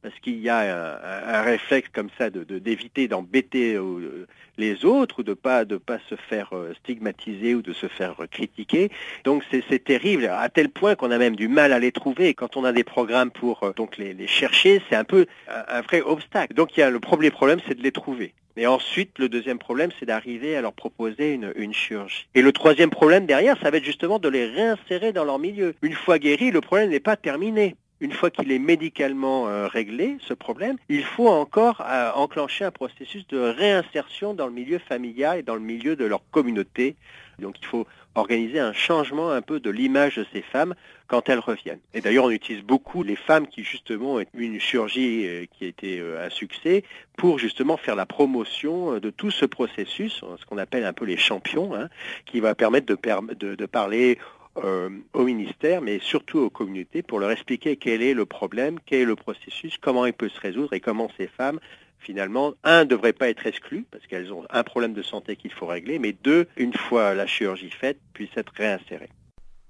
[0.02, 5.22] parce qu'il y a un, réflexe comme ça de d'éviter d'embêter euh, les autres ou
[5.22, 8.90] de pas de pas se faire euh, stigmatiser ou de se faire critiquer.
[9.24, 12.34] Donc c'est terrible à tel point qu'on a même du mal à les trouver.
[12.34, 16.52] Quand on a des programmes pour donc les, chercher, c'est un peu un, vrai obstacle.
[16.52, 18.34] Donc le premier problème, c'est de les trouver.
[18.56, 22.26] Et ensuite, le deuxième problème, c'est d'arriver à leur proposer une, chirurgie.
[22.34, 25.74] Et le troisième problème derrière, ça va être justement de les réinsérer dans leur milieu.
[25.82, 30.16] Une fois guéris, le problème n'est pas terminé une fois qu'il est médicalement euh, réglé,
[30.26, 35.38] ce problème, il faut encore euh, enclencher un processus de réinsertion dans le milieu familial
[35.38, 36.96] et dans le milieu de leur communauté.
[37.40, 40.74] Donc il faut organiser un changement un peu de l'image de ces femmes
[41.06, 41.80] quand elles reviennent.
[41.94, 45.64] Et d'ailleurs, on utilise beaucoup les femmes qui justement ont eu une chirurgie euh, qui
[45.64, 46.84] a été un succès
[47.16, 51.16] pour justement faire la promotion de tout ce processus, ce qu'on appelle un peu les
[51.16, 51.88] champions, hein,
[52.26, 54.18] qui va permettre de, parler
[54.56, 59.00] euh, au ministère, mais surtout aux communautés, pour leur expliquer quel est le problème, quel
[59.02, 61.60] est le processus, comment il peut se résoudre et comment ces femmes,
[62.00, 65.52] finalement, un, ne devraient pas être exclues, parce qu'elles ont un problème de santé qu'il
[65.52, 69.10] faut régler, mais deux, une fois la chirurgie faite, puissent être réinsérées.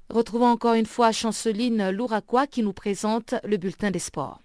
[0.09, 4.41] Retrouvons encore une fois Chanceline Louraquois qui nous présente le bulletin des sports.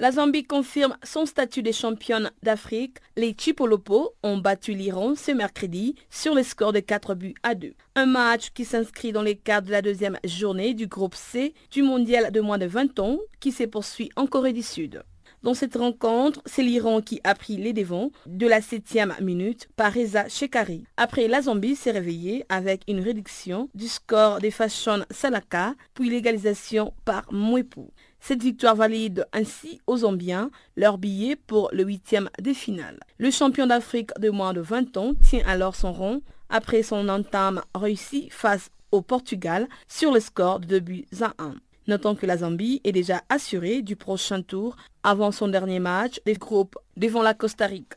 [0.00, 2.96] La Zambie confirme son statut de championne d'Afrique.
[3.18, 7.74] Les Chipolopo ont battu l'Iran ce mercredi sur le score de 4 buts à 2.
[7.96, 11.82] Un match qui s'inscrit dans les cadres de la deuxième journée du groupe C du
[11.82, 15.02] mondial de moins de 20 ans qui se poursuit en Corée du Sud.
[15.42, 19.92] Dans cette rencontre, c'est l'Iran qui a pris les devants de la septième minute par
[19.92, 20.84] Reza Shekari.
[20.96, 26.92] Après, la Zambie s'est réveillée avec une réduction du score de Fashion Salaka, puis l'égalisation
[27.04, 27.90] par Mwepu.
[28.20, 33.00] Cette victoire valide ainsi aux Zambiens leur billet pour le huitième des finales.
[33.18, 37.62] Le champion d'Afrique de moins de 20 ans tient alors son rang après son entame
[37.74, 41.54] réussi face au Portugal sur le score de 2 buts à 1.
[41.86, 46.34] Notons que la Zambie est déjà assurée du prochain tour avant son dernier match des
[46.34, 47.96] groupes devant la Costa Rica.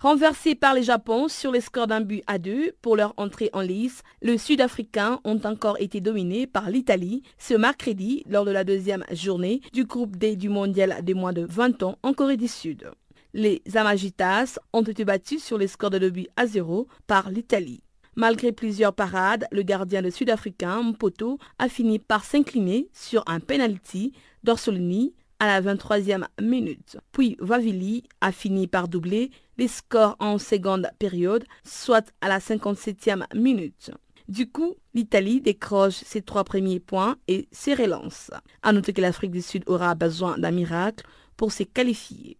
[0.00, 3.60] Renversés par les Japon sur les scores d'un but à deux pour leur entrée en
[3.60, 9.04] lice, les Sud-Africains ont encore été dominés par l'Italie ce mercredi lors de la deuxième
[9.12, 12.90] journée du groupe D du mondial des moins de 20 ans en Corée du Sud.
[13.34, 17.82] Les Amagitas ont été battus sur les scores de 2 buts à 0 par l'Italie.
[18.16, 24.14] Malgré plusieurs parades, le gardien de Sud-Africain, Mpoto, a fini par s'incliner sur un penalty
[24.44, 26.98] d'Orsolini à la 23e minute.
[27.12, 33.24] Puis Vavili a fini par doubler les scores en seconde période, soit à la 57e
[33.34, 33.90] minute.
[34.28, 38.30] Du coup, l'Italie décroche ses trois premiers points et se relance.
[38.62, 41.04] À noter que l'Afrique du Sud aura besoin d'un miracle
[41.36, 42.38] pour se qualifier.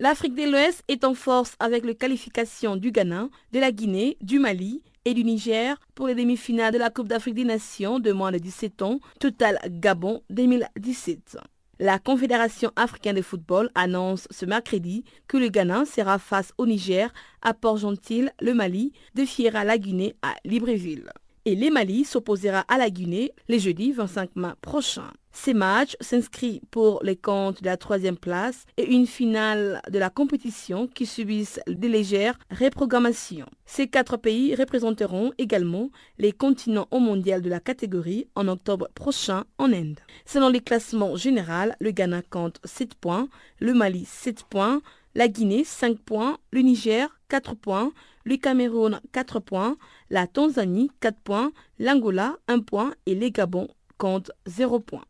[0.00, 4.38] L'Afrique de l'Ouest est en force avec les qualifications du Ghana, de la Guinée, du
[4.38, 4.82] Mali
[5.14, 8.82] du Niger pour les demi-finales de la Coupe d'Afrique des Nations de moins de 17
[8.82, 11.38] ans, Total Gabon 2017.
[11.80, 17.12] La Confédération africaine de football annonce ce mercredi que le Ghana sera face au Niger
[17.42, 21.10] à Port-Gentil, le Mali, de Fiera la Guinée à Libreville
[21.48, 25.10] et les Mali s'opposera à la Guinée le jeudi 25 mai prochain.
[25.40, 30.10] Ces matchs s'inscrivent pour les comptes de la troisième place et une finale de la
[30.10, 33.46] compétition qui subissent des légères reprogrammations.
[33.64, 39.44] Ces quatre pays représenteront également les continents au mondial de la catégorie en octobre prochain
[39.58, 40.00] en Inde.
[40.26, 43.28] Selon les classements généraux, le Ghana compte 7 points,
[43.60, 44.82] le Mali 7 points,
[45.14, 47.92] la Guinée 5 points, le Niger 4 points,
[48.24, 49.76] le Cameroun 4 points,
[50.10, 53.68] la Tanzanie 4 points, l'Angola 1 point et les Gabon
[53.98, 55.04] comptent 0 points.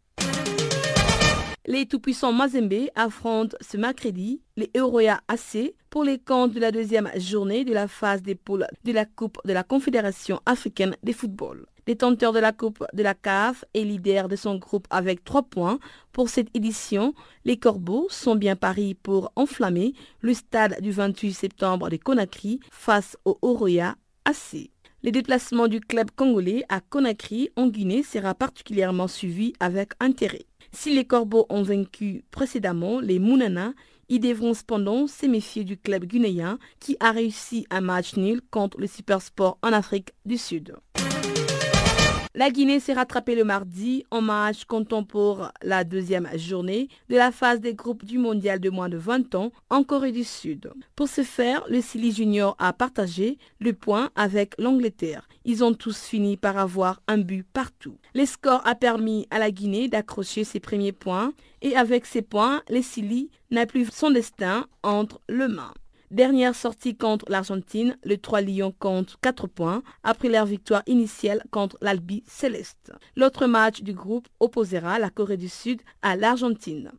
[1.66, 7.10] Les tout-puissants Mazembe affrontent ce mercredi les Euroya AC pour les comptes de la deuxième
[7.16, 11.66] journée de la phase des poules de la Coupe de la Confédération africaine de football.
[11.84, 15.78] Détenteur de la Coupe de la CAF et leader de son groupe avec 3 points
[16.12, 21.90] pour cette édition, les Corbeaux sont bien paris pour enflammer le stade du 28 septembre
[21.90, 24.70] de Conakry face au Oroya AC.
[25.02, 30.47] Le déplacement du club congolais à Conakry en Guinée sera particulièrement suivi avec intérêt.
[30.72, 33.72] Si les Corbeaux ont vaincu précédemment les Mounana,
[34.08, 38.78] ils devront cependant se méfier du club guinéen qui a réussi un match nul contre
[38.78, 40.76] le Supersport en Afrique du Sud.
[42.38, 47.32] La Guinée s'est rattrapée le mardi en match comptant pour la deuxième journée de la
[47.32, 50.70] phase des groupes du mondial de moins de 20 ans en Corée du Sud.
[50.94, 55.26] Pour ce faire, le Silly Junior a partagé le point avec l'Angleterre.
[55.44, 57.96] Ils ont tous fini par avoir un but partout.
[58.14, 62.62] Le score a permis à la Guinée d'accrocher ses premiers points et avec ces points,
[62.70, 65.74] le Silly n'a plus son destin entre les mains.
[66.10, 71.76] Dernière sortie contre l'Argentine, le 3 Lions compte 4 points après leur victoire initiale contre
[71.82, 72.92] l'Albi Céleste.
[73.14, 76.92] L'autre match du groupe opposera la Corée du Sud à l'Argentine.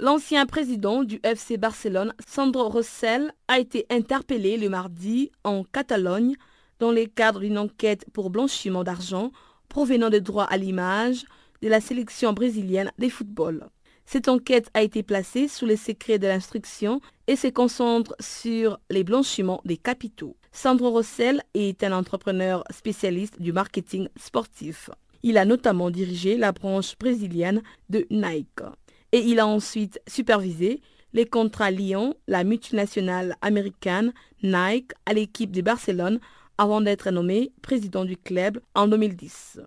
[0.00, 6.34] L'ancien président du FC Barcelone, Sandro Rossell, a été interpellé le mardi en Catalogne
[6.80, 9.30] dans le cadre d'une enquête pour blanchiment d'argent
[9.68, 11.24] provenant des droits à l'image
[11.62, 13.68] de la sélection brésilienne des football.
[14.06, 19.02] Cette enquête a été placée sous les secrets de l'instruction et se concentre sur les
[19.02, 20.36] blanchiments des capitaux.
[20.52, 24.90] Sandro Rossell est un entrepreneur spécialiste du marketing sportif.
[25.24, 28.62] Il a notamment dirigé la branche brésilienne de Nike.
[29.10, 30.80] Et il a ensuite supervisé
[31.12, 34.12] les contrats liant la multinationale américaine
[34.44, 36.20] Nike à l'équipe de Barcelone
[36.58, 39.60] avant d'être nommé président du club en 2010.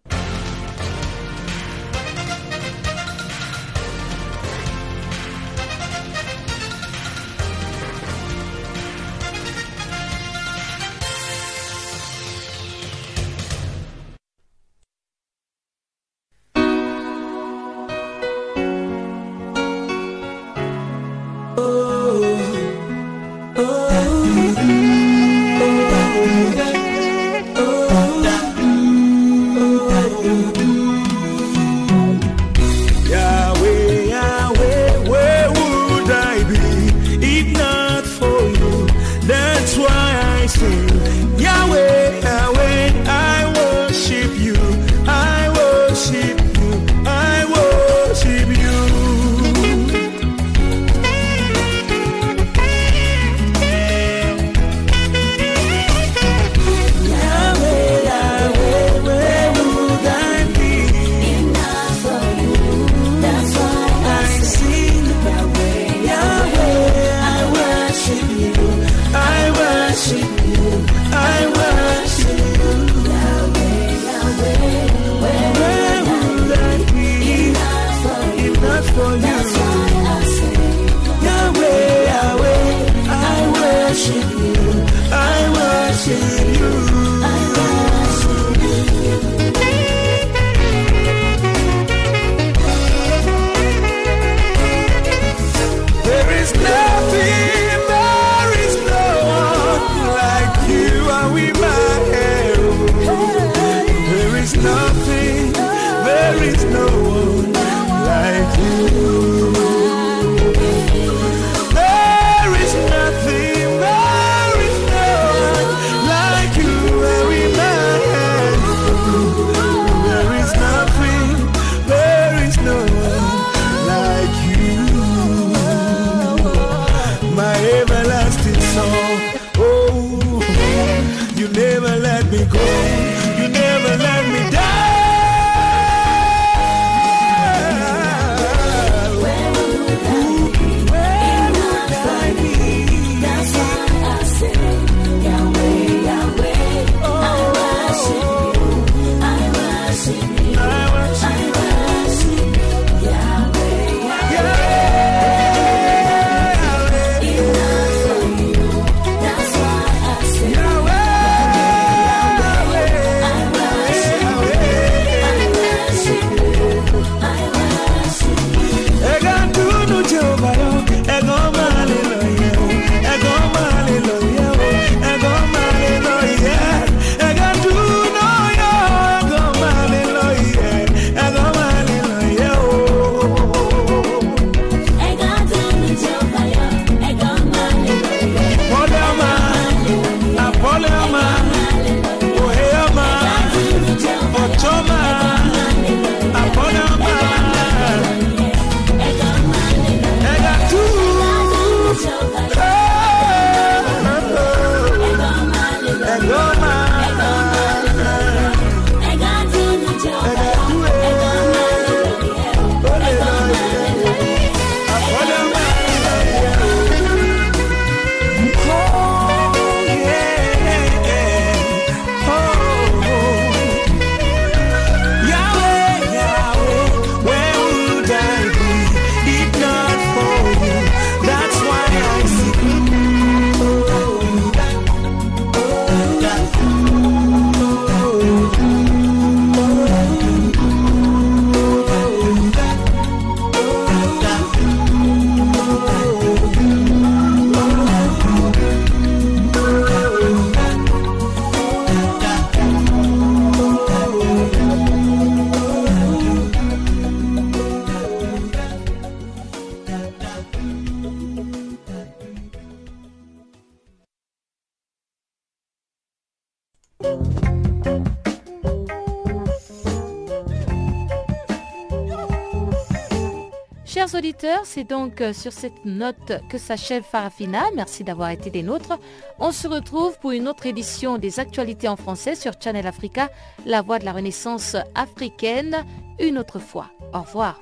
[274.63, 277.63] C'est donc sur cette note que s'achève Farafina.
[277.75, 278.99] Merci d'avoir été des nôtres.
[279.39, 283.29] On se retrouve pour une autre édition des actualités en français sur Channel Africa,
[283.65, 285.85] la voix de la renaissance africaine,
[286.19, 286.89] une autre fois.
[287.13, 287.59] Au revoir.